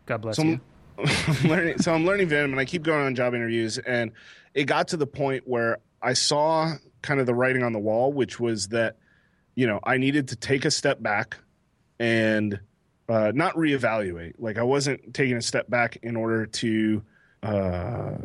[0.05, 0.59] God bless So you.
[0.97, 4.11] I'm, learning, so I'm learning Vim, and I keep going on job interviews, and
[4.53, 8.13] it got to the point where I saw kind of the writing on the wall,
[8.13, 8.97] which was that
[9.55, 11.37] you know I needed to take a step back
[11.99, 12.59] and
[13.09, 14.33] uh, not reevaluate.
[14.37, 17.01] Like I wasn't taking a step back in order to
[17.43, 18.17] uh,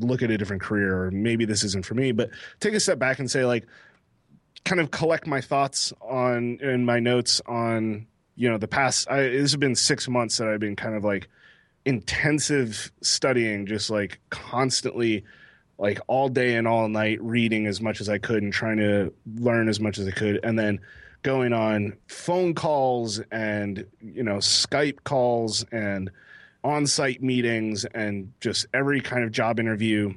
[0.00, 2.30] look at a different career, or maybe this isn't for me, but
[2.60, 3.66] take a step back and say like
[4.64, 8.06] kind of collect my thoughts on and my notes on
[8.36, 11.04] you know the past I, this has been six months that i've been kind of
[11.04, 11.28] like
[11.84, 15.24] intensive studying just like constantly
[15.78, 19.12] like all day and all night reading as much as i could and trying to
[19.36, 20.78] learn as much as i could and then
[21.22, 26.10] going on phone calls and you know skype calls and
[26.62, 30.12] on-site meetings and just every kind of job interview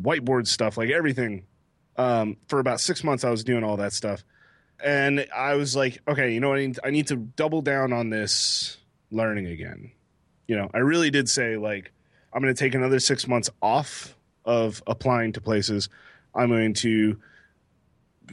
[0.00, 1.44] whiteboard stuff like everything.
[1.96, 4.24] Um, for about six months i was doing all that stuff.
[4.82, 7.92] And i was like okay you know what I need, I need to double down
[7.92, 8.78] on this
[9.10, 9.92] learning again.
[10.48, 11.92] You know i really did say like
[12.32, 15.88] i'm going to take another six months off of applying to places.
[16.34, 17.18] I'm going to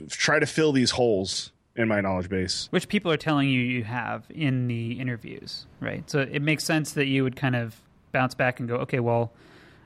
[0.09, 3.85] try to fill these holes in my knowledge base Which people are telling you you
[3.85, 6.07] have in the interviews, right?
[6.09, 9.31] So it makes sense that you would kind of bounce back and go, okay, well,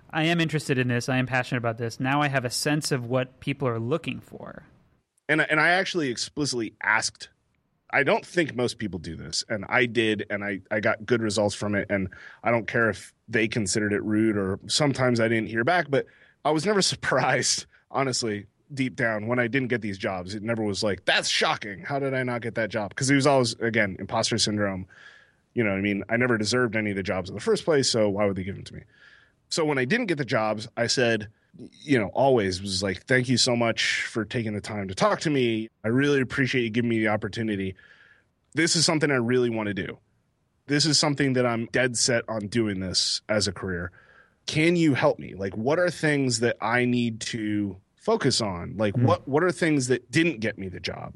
[0.09, 1.07] I am interested in this.
[1.07, 1.99] I am passionate about this.
[1.99, 4.63] Now I have a sense of what people are looking for.
[5.29, 7.29] and and I actually explicitly asked.
[7.91, 11.21] I don't think most people do this, and I did, and I I got good
[11.21, 12.09] results from it, and
[12.43, 16.07] I don't care if they considered it rude or sometimes I didn't hear back, but
[16.43, 20.63] I was never surprised, honestly, deep down when I didn't get these jobs, it never
[20.63, 21.79] was like, that's shocking.
[21.79, 22.89] How did I not get that job?
[22.89, 24.87] Because it was always, again, imposter syndrome.
[25.53, 26.03] You know I mean?
[26.09, 28.43] I never deserved any of the jobs in the first place, so why would they
[28.43, 28.81] give them to me?
[29.49, 31.27] So when I didn't get the jobs, I said,
[31.83, 35.19] you know, always was like, thank you so much for taking the time to talk
[35.21, 35.69] to me.
[35.83, 37.75] I really appreciate you giving me the opportunity.
[38.55, 39.99] This is something I really want to do.
[40.65, 43.91] This is something that I'm dead set on doing this as a career.
[44.47, 45.35] Can you help me?
[45.35, 48.75] Like, what are things that I need to focus on?
[48.77, 49.07] Like, mm-hmm.
[49.07, 51.13] what what are things that didn't get me the job?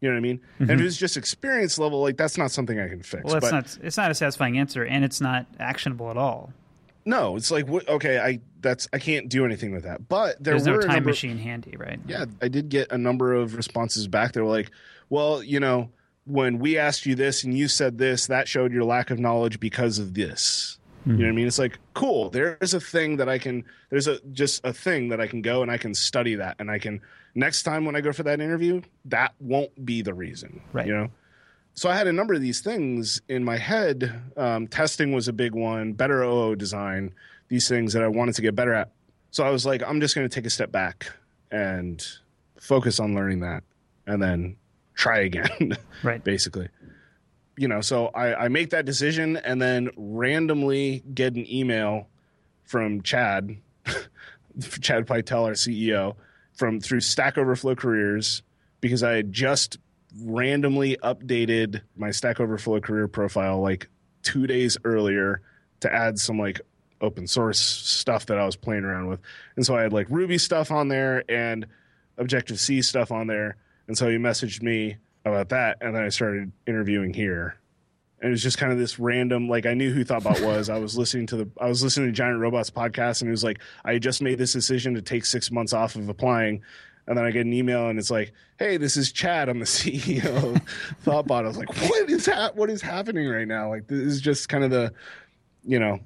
[0.00, 0.38] You know what I mean?
[0.38, 0.62] Mm-hmm.
[0.62, 0.86] And if mm-hmm.
[0.86, 3.24] it's just experience level, like that's not something I can fix.
[3.24, 3.78] Well, it's not.
[3.82, 6.52] It's not a satisfying answer, and it's not actionable at all.
[7.04, 10.08] No, it's like okay, I that's I can't do anything with that.
[10.08, 12.00] But there there's no time number, machine handy, right?
[12.06, 14.32] Yeah, I did get a number of responses back.
[14.32, 14.70] They were like,
[15.08, 15.90] "Well, you know,
[16.24, 19.60] when we asked you this and you said this, that showed your lack of knowledge
[19.60, 21.10] because of this." Mm-hmm.
[21.12, 21.46] You know what I mean?
[21.46, 22.30] It's like cool.
[22.30, 23.64] There's a thing that I can.
[23.90, 26.70] There's a just a thing that I can go and I can study that, and
[26.70, 27.00] I can
[27.34, 30.62] next time when I go for that interview, that won't be the reason.
[30.72, 30.86] Right.
[30.86, 31.10] You know
[31.74, 34.22] so I had a number of these things in my head.
[34.36, 37.14] Um, testing was a big one, better OO design,
[37.48, 38.90] these things that I wanted to get better at.
[39.30, 41.10] So I was like, I'm just going to take a step back
[41.50, 42.04] and
[42.60, 43.64] focus on learning that
[44.06, 44.56] and then
[44.94, 45.76] try again.
[46.02, 46.22] right.
[46.22, 46.68] Basically.
[47.56, 52.08] You know, so I, I make that decision and then randomly get an email
[52.64, 53.58] from Chad,
[54.80, 56.16] Chad Pytel, our CEO,
[56.54, 58.42] from through Stack Overflow Careers
[58.80, 59.78] because I had just
[60.22, 63.88] randomly updated my Stack Overflow career profile like
[64.22, 65.42] two days earlier
[65.80, 66.60] to add some like
[67.00, 69.20] open source stuff that I was playing around with.
[69.56, 71.66] And so I had like Ruby stuff on there and
[72.18, 73.56] Objective C stuff on there.
[73.88, 75.78] And so he messaged me about that.
[75.80, 77.56] And then I started interviewing here.
[78.20, 80.68] And it was just kind of this random, like I knew who Thoughtbot was.
[80.68, 83.42] I was listening to the, I was listening to Giant Robots podcast, and it was
[83.42, 86.62] like I just made this decision to take six months off of applying,
[87.08, 89.48] and then I get an email and it's like, "Hey, this is Chad.
[89.48, 90.62] I'm the CEO of
[91.04, 94.20] Thoughtbot." I was like, "What is ha- What is happening right now?" Like this is
[94.20, 94.92] just kind of the,
[95.64, 95.98] you know,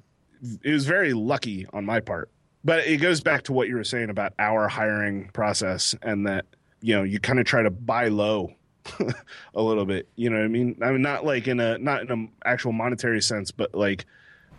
[0.63, 2.31] it was very lucky on my part.
[2.63, 6.45] But it goes back to what you were saying about our hiring process and that
[6.81, 8.53] you know you kind of try to buy low
[9.55, 10.07] a little bit.
[10.15, 10.77] You know what I mean?
[10.81, 14.05] I mean not like in a not in an actual monetary sense, but like.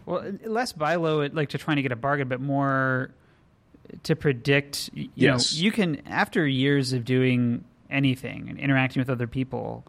[0.07, 3.11] Well, less buy low, like to trying to get a bargain, but more
[4.05, 4.91] to predict.
[4.95, 5.55] You yes.
[5.55, 9.85] know, you can after years of doing anything and interacting with other people,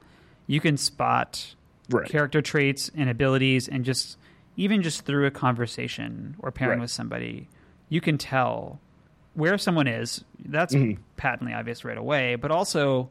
[0.47, 1.55] you can spot
[1.89, 2.09] right.
[2.09, 4.17] character traits and abilities, and just
[4.57, 6.83] even just through a conversation or pairing right.
[6.83, 7.47] with somebody,
[7.87, 8.79] you can tell
[9.33, 10.23] where someone is.
[10.43, 11.01] That's mm-hmm.
[11.17, 13.09] patently obvious right away, but also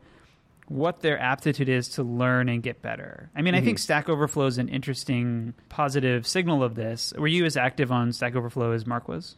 [0.69, 3.31] what their aptitude is to learn and get better.
[3.35, 3.63] I mean, mm-hmm.
[3.63, 7.13] I think Stack Overflow is an interesting positive signal of this.
[7.17, 9.37] Were you as active on Stack Overflow as Mark was?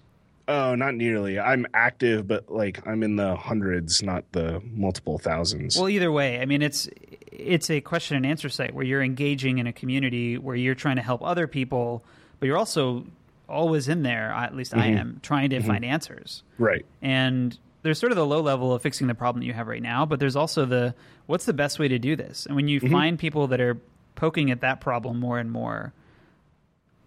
[0.49, 1.39] Oh, not nearly.
[1.39, 5.77] I'm active, but like I'm in the hundreds, not the multiple thousands.
[5.77, 6.89] Well, either way, I mean, it's
[7.31, 10.97] it's a question and answer site where you're engaging in a community where you're trying
[10.97, 12.05] to help other people,
[12.41, 13.07] but you're also
[13.49, 14.33] always in there.
[14.33, 14.81] At least mm-hmm.
[14.81, 15.69] I am trying to mm-hmm.
[15.69, 16.43] find answers.
[16.59, 16.85] Right.
[17.01, 19.83] And there's sort of the low level of fixing the problem that you have right
[19.83, 20.95] now, but there's also the
[21.27, 22.47] what's the best way to do this.
[22.47, 22.93] And when you mm-hmm.
[22.93, 23.79] find people that are
[24.15, 25.93] poking at that problem more and more,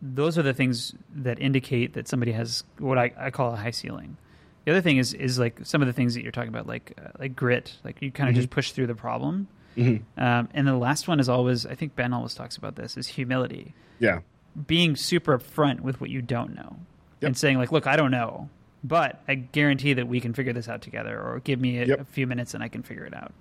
[0.01, 3.71] those are the things that indicate that somebody has what I, I call a high
[3.71, 4.17] ceiling.
[4.65, 6.97] The other thing is is like some of the things that you're talking about, like
[6.97, 8.41] uh, like grit, like you kind of mm-hmm.
[8.41, 9.47] just push through the problem.
[9.77, 10.23] Mm-hmm.
[10.23, 13.07] Um, and the last one is always, I think Ben always talks about this, is
[13.07, 13.73] humility.
[13.99, 14.19] Yeah,
[14.67, 16.77] being super upfront with what you don't know,
[17.21, 17.29] yep.
[17.29, 18.49] and saying like, "Look, I don't know,
[18.83, 22.01] but I guarantee that we can figure this out together, or give me a, yep.
[22.01, 23.33] a few minutes and I can figure it out."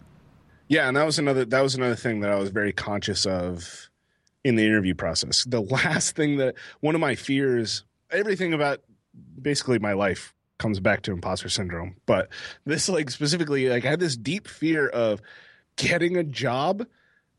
[0.68, 3.90] Yeah, and that was another that was another thing that I was very conscious of
[4.45, 5.45] in the interview process.
[5.45, 8.80] The last thing that one of my fears, everything about
[9.40, 12.28] basically my life comes back to imposter syndrome, but
[12.64, 15.20] this like specifically, like I had this deep fear of
[15.76, 16.86] getting a job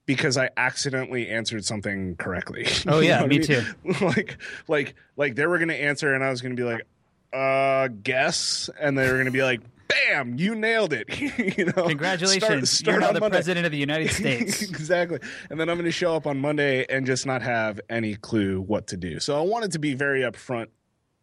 [0.05, 2.67] because I accidentally answered something correctly.
[2.87, 3.43] Oh yeah, me mean?
[3.43, 3.63] too.
[4.01, 4.37] like
[4.67, 6.85] like like they were going to answer and I was going to be like
[7.33, 11.07] uh guess and they were going to be like bam, you nailed it.
[11.57, 13.35] you know, congratulations, start, start you're now the Monday.
[13.37, 14.61] president of the United States.
[14.61, 15.19] exactly.
[15.49, 18.61] And then I'm going to show up on Monday and just not have any clue
[18.61, 19.19] what to do.
[19.19, 20.67] So I wanted to be very upfront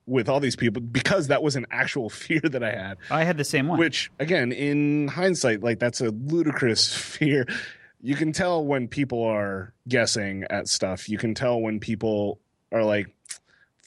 [0.07, 2.99] with all these people because that was an actual fear that I had.
[3.11, 3.79] I had the same one.
[3.79, 7.47] Which, again, in hindsight, like that's a ludicrous fear.
[8.01, 11.09] You can tell when people are guessing at stuff.
[11.09, 12.41] You can tell when people
[12.73, 13.09] are like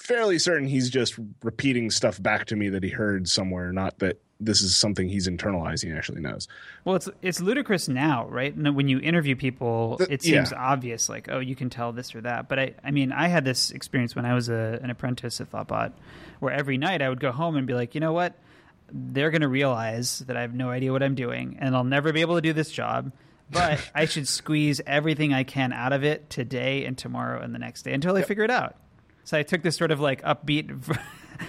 [0.03, 4.19] fairly certain he's just repeating stuff back to me that he heard somewhere, not that
[4.37, 6.49] this is something he's internalizing and actually knows.
[6.83, 8.53] Well, it's it's ludicrous now, right?
[8.53, 10.57] And when you interview people, the, it seems yeah.
[10.57, 12.49] obvious, like oh, you can tell this or that.
[12.49, 15.49] But I, I mean, I had this experience when I was a, an apprentice at
[15.49, 15.93] Thoughtbot,
[16.39, 18.37] where every night I would go home and be like, you know what,
[18.91, 22.11] they're going to realize that I have no idea what I'm doing and I'll never
[22.11, 23.13] be able to do this job.
[23.49, 27.59] But I should squeeze everything I can out of it today and tomorrow and the
[27.59, 28.75] next day until I figure it out.
[29.23, 30.97] So I took this sort of like upbeat,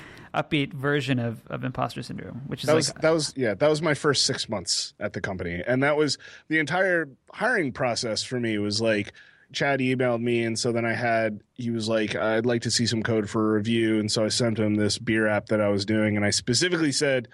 [0.35, 3.71] upbeat version of, of imposter syndrome, which is that like was that was yeah that
[3.71, 5.63] was my first six months at the company.
[5.67, 6.19] And that was
[6.49, 9.13] the entire hiring process for me was like
[9.53, 12.87] chad emailed me and so then i had he was like i'd like to see
[12.87, 14.01] some code for a review.
[14.01, 16.91] And so i sent him this beer app that i was doing and i specifically
[16.91, 17.29] said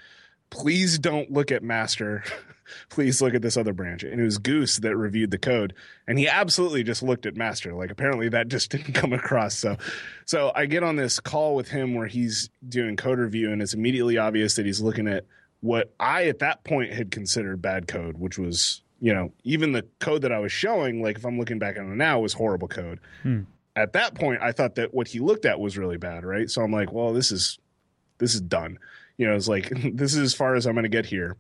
[0.51, 2.23] please don't look at master
[2.89, 4.03] please look at this other branch.
[4.03, 5.75] And it was goose that reviewed the code
[6.07, 7.75] and he absolutely just looked at master.
[7.75, 9.55] Like apparently that just didn't come across.
[9.55, 9.77] So
[10.31, 13.75] so i get on this call with him where he's doing code review and it's
[13.75, 15.27] immediately obvious that he's looking at
[15.61, 19.85] what i at that point had considered bad code which was you know even the
[19.99, 22.69] code that i was showing like if i'm looking back on it now was horrible
[22.69, 23.01] code.
[23.23, 23.41] Hmm.
[23.75, 26.49] at that point i thought that what he looked at was really bad right?
[26.49, 27.59] So i'm like well this is
[28.19, 28.79] this is done.
[29.17, 31.37] You know it's like this is as far as i'm going to get here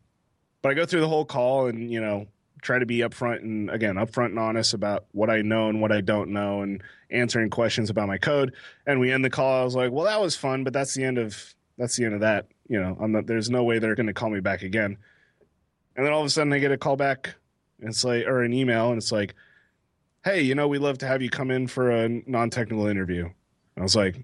[0.62, 2.26] but I go through the whole call and you know
[2.62, 5.92] try to be upfront and again upfront and honest about what I know and what
[5.92, 8.54] I don't know and answering questions about my code.
[8.86, 9.61] And we end the call.
[9.61, 12.14] I was like, well, that was fun, but that's the end of that's the end
[12.14, 12.46] of that.
[12.68, 14.98] You know, I'm not, there's no way they're going to call me back again.
[15.96, 17.34] And then all of a sudden, I get a call back.
[17.80, 19.34] And it's like or an email, and it's like,
[20.22, 23.24] hey, you know, we'd love to have you come in for a non-technical interview.
[23.24, 23.32] And
[23.78, 24.22] I was like,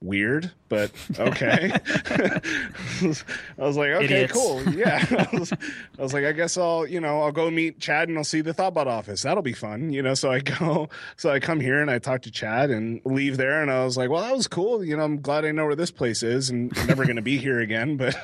[0.00, 1.72] weird, but okay.
[1.96, 3.12] I
[3.56, 4.32] was like, okay, Idiots.
[4.32, 4.62] cool.
[4.72, 5.04] Yeah.
[5.32, 8.16] I was, I was like, I guess I'll, you know, I'll go meet Chad and
[8.16, 9.22] I'll see the Thoughtbot office.
[9.22, 9.92] That'll be fun.
[9.92, 13.00] You know, so I go, so I come here and I talk to Chad and
[13.04, 13.60] leave there.
[13.62, 14.84] And I was like, well, that was cool.
[14.84, 17.22] You know, I'm glad I know where this place is and I'm never going to
[17.22, 17.96] be here again.
[17.96, 18.16] But,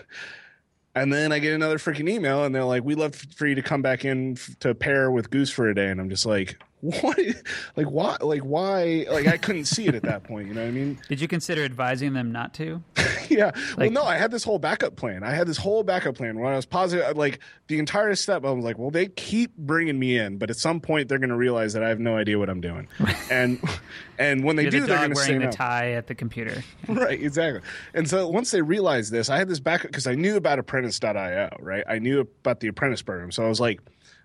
[0.94, 3.62] and then I get another freaking email and they're like, we'd love for you to
[3.62, 5.88] come back in f- to pair with Goose for a day.
[5.88, 7.18] And I'm just like, what?
[7.76, 8.16] Like, why?
[8.20, 9.06] Like, why?
[9.10, 10.48] Like, I couldn't see it at that point.
[10.48, 10.98] You know what I mean?
[11.08, 12.82] Did you consider advising them not to?
[13.30, 13.52] yeah.
[13.78, 15.22] well, no, I had this whole backup plan.
[15.22, 18.44] I had this whole backup plan when I was positive, uh, like the entire step.
[18.44, 21.30] I was like, well, they keep bringing me in, but at some point they're going
[21.30, 22.86] to realize that I have no idea what I'm doing.
[23.30, 23.58] and
[24.18, 26.62] and when they do, the they're going to say wearing the tie at the computer.
[26.88, 27.62] right, exactly.
[27.94, 31.56] And so once they realized this, I had this backup because I knew about apprentice.io,
[31.60, 31.84] right?
[31.88, 33.32] I knew about the apprentice program.
[33.32, 33.80] So I was like,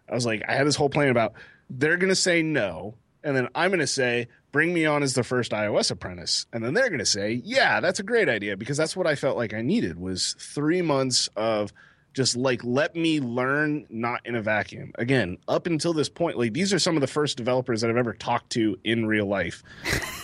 [0.09, 1.33] I was like, I had this whole plan about
[1.69, 2.95] they're going to say no.
[3.23, 6.45] And then I'm going to say, bring me on as the first iOS apprentice.
[6.53, 9.15] And then they're going to say, yeah, that's a great idea because that's what I
[9.15, 11.73] felt like I needed was three months of
[12.13, 16.53] just like let me learn not in a vacuum again up until this point like
[16.53, 19.63] these are some of the first developers that i've ever talked to in real life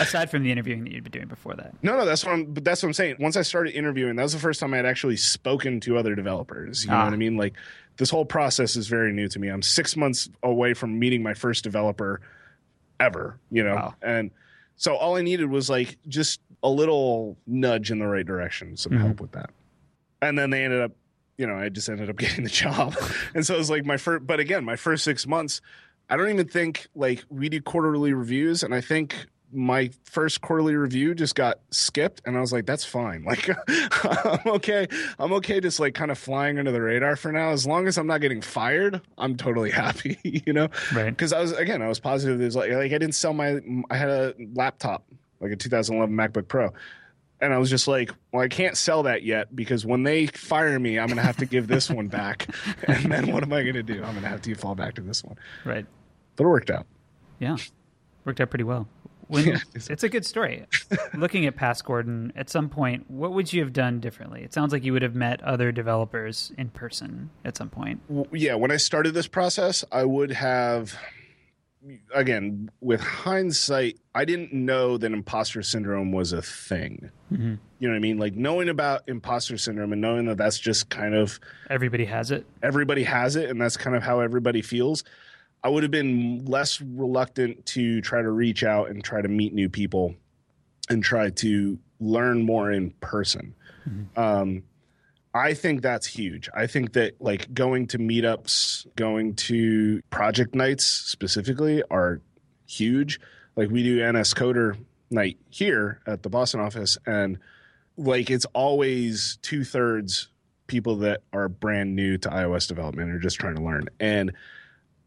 [0.00, 1.74] Aside from the interviewing that you'd been doing before that.
[1.82, 2.44] no, no, that's what I'm.
[2.52, 3.16] But that's what I'm saying.
[3.18, 6.14] Once I started interviewing, that was the first time I had actually spoken to other
[6.14, 6.84] developers.
[6.84, 7.04] You know Ah.
[7.04, 7.36] what I mean?
[7.36, 7.54] Like
[7.96, 9.48] this whole process is very new to me.
[9.48, 12.20] I'm six months away from meeting my first developer
[13.00, 13.38] ever.
[13.50, 13.94] You know, Wow.
[14.02, 14.30] and
[14.76, 18.92] so all I needed was like just a little nudge in the right direction, some
[18.92, 19.00] Mhm.
[19.00, 19.50] help with that.
[20.22, 20.92] And then they ended up,
[21.36, 22.96] you know, I just ended up getting the job.
[23.34, 24.26] and so it was like my first.
[24.26, 25.60] But again, my first six months.
[26.10, 29.14] I don't even think like we do quarterly reviews, and I think
[29.52, 33.24] my first quarterly review just got skipped, and I was like, "That's fine.
[33.26, 34.88] Like, I'm okay.
[35.18, 37.50] I'm okay, just like kind of flying under the radar for now.
[37.50, 40.18] As long as I'm not getting fired, I'm totally happy.
[40.24, 41.10] You know, Right.
[41.10, 42.38] because I was again, I was positive.
[42.38, 43.60] There's like, like I didn't sell my.
[43.90, 45.04] I had a laptop,
[45.40, 46.72] like a 2011 MacBook Pro.
[47.40, 50.78] And I was just like, well, I can't sell that yet because when they fire
[50.78, 52.48] me, I'm going to have to give this one back.
[52.88, 53.96] And then what am I going to do?
[54.02, 55.36] I'm going to have to fall back to this one.
[55.64, 55.86] Right.
[56.36, 56.86] But it worked out.
[57.38, 57.56] Yeah.
[58.24, 58.88] Worked out pretty well.
[59.28, 59.58] When, Yeah.
[59.74, 60.66] it's a good story.
[61.14, 64.42] Looking at past Gordon, at some point, what would you have done differently?
[64.42, 68.00] It sounds like you would have met other developers in person at some point.
[68.08, 70.98] W- yeah, when I started this process, I would have,
[72.14, 77.10] again, with hindsight, I didn't know that imposter syndrome was a thing.
[77.32, 77.54] Mm-hmm.
[77.78, 78.18] You know what I mean?
[78.18, 81.38] Like knowing about imposter syndrome and knowing that that's just kind of
[81.70, 82.46] Everybody has it.
[82.62, 85.04] everybody has it and that's kind of how everybody feels.
[85.62, 89.52] I would have been less reluctant to try to reach out and try to meet
[89.52, 90.14] new people
[90.88, 93.54] and try to learn more in person.
[94.16, 94.62] Um,
[95.38, 96.48] I think that's huge.
[96.52, 102.20] I think that like going to meetups, going to project nights specifically are
[102.66, 103.20] huge.
[103.54, 104.76] Like we do NSCoder
[105.12, 107.38] night here at the Boston office, and
[107.96, 110.28] like it's always two thirds
[110.66, 113.86] people that are brand new to iOS development or just trying to learn.
[114.00, 114.32] And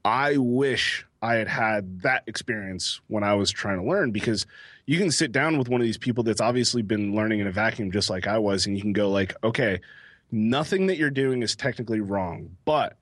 [0.06, 4.46] I wish I had had that experience when I was trying to learn because
[4.86, 7.52] you can sit down with one of these people that's obviously been learning in a
[7.52, 9.82] vacuum just like I was, and you can go like, okay,
[10.32, 12.98] nothing that you're doing is technically wrong, but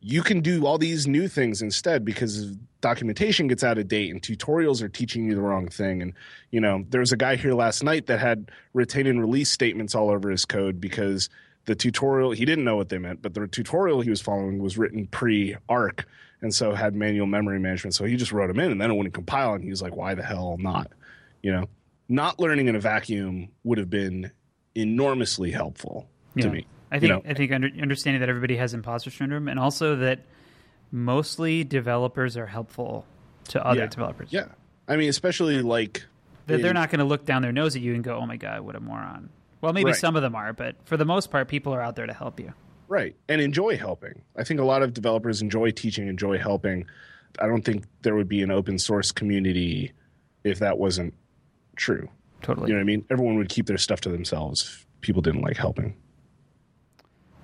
[0.00, 4.22] you can do all these new things instead because documentation gets out of date and
[4.22, 6.02] tutorials are teaching you the wrong thing.
[6.02, 6.12] And
[6.50, 9.94] you know there was a guy here last night that had retain and release statements
[9.94, 11.28] all over his code because
[11.64, 14.78] the tutorial he didn't know what they meant but the tutorial he was following was
[14.78, 16.06] written pre arc
[16.42, 17.94] and so had manual memory management.
[17.94, 19.96] So he just wrote them in and then it wouldn't compile and he was like
[19.96, 20.92] why the hell not?
[21.42, 21.68] You know
[22.08, 24.30] not learning in a vacuum would have been
[24.76, 26.42] enormously helpful Yeah.
[26.44, 27.30] to me I you think know?
[27.30, 30.20] I think under, understanding that everybody has imposter syndrome, and also that
[30.92, 33.04] mostly developers are helpful
[33.48, 33.86] to other Yeah.
[33.86, 34.32] developers.
[34.32, 34.46] yeah
[34.88, 36.04] i mean especially like
[36.46, 38.26] That they're in- not going to look down their nose at you and go, "Oh
[38.26, 39.30] my god, what a moron."
[39.60, 39.96] Well, maybe Right.
[39.96, 42.38] some of them are, but for the most part, people are out there to help
[42.38, 42.52] you.
[42.86, 43.16] Right.
[43.28, 44.22] And enjoy helping.
[44.36, 46.84] I think a lot of developers enjoy teaching, enjoy helping.
[47.40, 49.90] I don't think there would be an open source community
[50.44, 51.14] if that wasn't
[51.74, 52.08] true.
[52.42, 52.68] Totally.
[52.68, 53.04] You know what I mean?
[53.10, 55.96] Everyone would keep their stuff to themselves if people didn't like helping.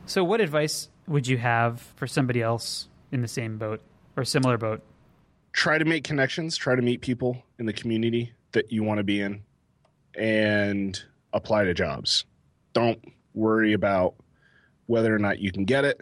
[0.07, 3.81] So, what advice would you have for somebody else in the same boat
[4.17, 4.83] or similar boat?
[5.53, 9.05] Try to make connections, try to meet people in the community that you want to
[9.05, 9.43] be in
[10.15, 12.25] and apply to jobs.
[12.73, 13.01] Don't
[13.35, 14.15] worry about
[14.87, 16.01] whether or not you can get it.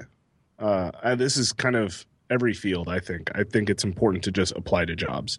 [0.59, 3.31] Uh, this is kind of every field, I think.
[3.35, 5.39] I think it's important to just apply to jobs.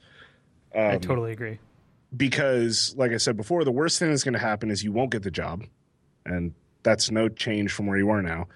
[0.76, 1.60] I Um, totally agree.
[2.16, 5.12] because like i said before the worst thing that's going to happen is you won't
[5.12, 5.64] get the job
[6.26, 6.54] and
[6.84, 8.48] that's no change from where you are now.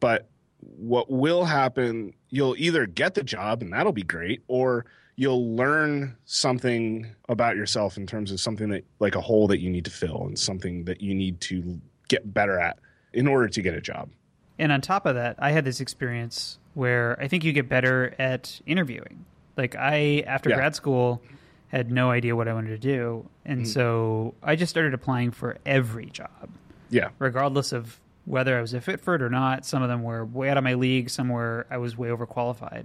[0.00, 0.28] But
[0.60, 4.84] what will happen you'll either get the job and that'll be great or
[5.16, 9.70] you'll learn something about yourself in terms of something that like a hole that you
[9.70, 12.78] need to fill and something that you need to get better at
[13.12, 14.10] in order to get a job.
[14.58, 18.14] And on top of that, I had this experience where I think you get better
[18.18, 19.24] at interviewing.
[19.56, 20.56] Like I, after Yeah.
[20.56, 21.22] grad school,
[21.68, 23.70] had no idea what I wanted to do, and mm-hmm.
[23.70, 26.48] so I just started applying for every job,
[26.90, 29.64] yeah regardless of whether I was a fit for it or not.
[29.64, 31.08] Some of them were way out of my league.
[31.08, 32.84] Some were I was way overqualified.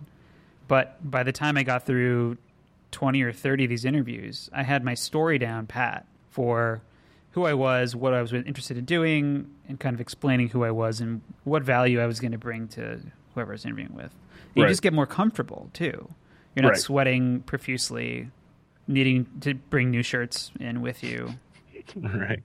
[0.70, 2.38] But by the time I got through
[2.92, 6.82] twenty or thirty of these interviews, I had my story down pat for
[7.32, 10.72] who I was, what I was interested in doing, and kind of explaining who I
[10.72, 13.00] was and what value I was going to bring to
[13.34, 14.14] whoever I was interviewing with.
[14.56, 14.70] You Right.
[14.70, 16.08] just get more comfortable too.
[16.56, 16.78] You're not Right.
[16.78, 18.30] sweating profusely,
[18.88, 21.34] needing to bring new shirts in with you.
[21.98, 22.42] right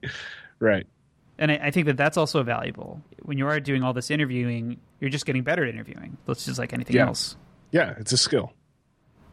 [0.59, 0.85] right
[1.39, 3.01] And I, I think that that's also valuable.
[3.23, 6.17] When you are doing all this interviewing, you're just getting better at interviewing.
[6.27, 7.07] that's just like anything Yeah.
[7.07, 7.35] else.
[7.71, 8.53] yeah it's a skill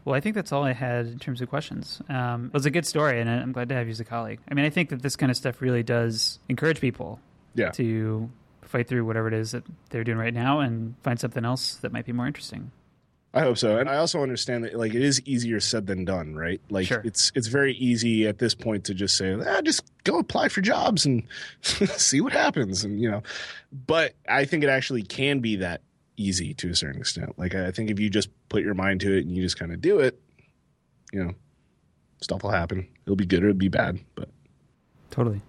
[0.05, 2.01] Well, I think that's all I had in terms of questions.
[2.07, 4.39] Um, it was a good story, and I'm glad to have you as a colleague.
[4.49, 7.19] I mean, I think that this kind of stuff really does encourage people
[7.55, 8.29] yeah to
[8.61, 11.91] fight through whatever it is that they're doing right now and find something else that
[11.91, 12.71] might be more interesting.
[13.37, 13.77] I hope so.
[13.77, 16.59] And I also understand that like it is easier said than done, right?
[16.71, 17.01] Like Sure.
[17.05, 20.61] it's it's very easy at this point to just say, ah, just go apply for
[20.61, 21.23] jobs and
[21.61, 23.21] see what happens and you know.
[23.71, 25.81] But I think it actually can be that
[26.17, 27.37] easy to a certain extent.
[27.37, 29.71] Like I think if you just put your mind to it and you just kind
[29.71, 30.19] of do it,
[31.13, 31.33] you know,
[32.21, 32.87] stuff will happen.
[33.05, 34.29] It'll be good or it'll be bad, but
[35.11, 35.41] Totally.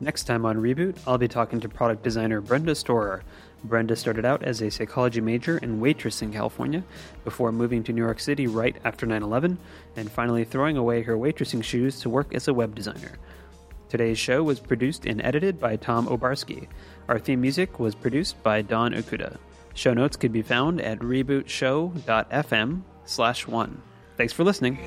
[0.00, 3.22] Next time on Reboot, I'll be talking to product designer Brenda Storer.
[3.64, 6.84] Brenda started out as a psychology major and waitress in California
[7.24, 9.58] before moving to New York City right after 9 11
[9.96, 13.12] and finally throwing away her waitressing shoes to work as a web designer.
[13.88, 16.68] Today's show was produced and edited by Tom Obarski.
[17.08, 19.38] Our theme music was produced by Don Okuda.
[19.74, 23.82] Show notes can be found at rebootshow.fm slash one.
[24.16, 24.78] Thanks for listening.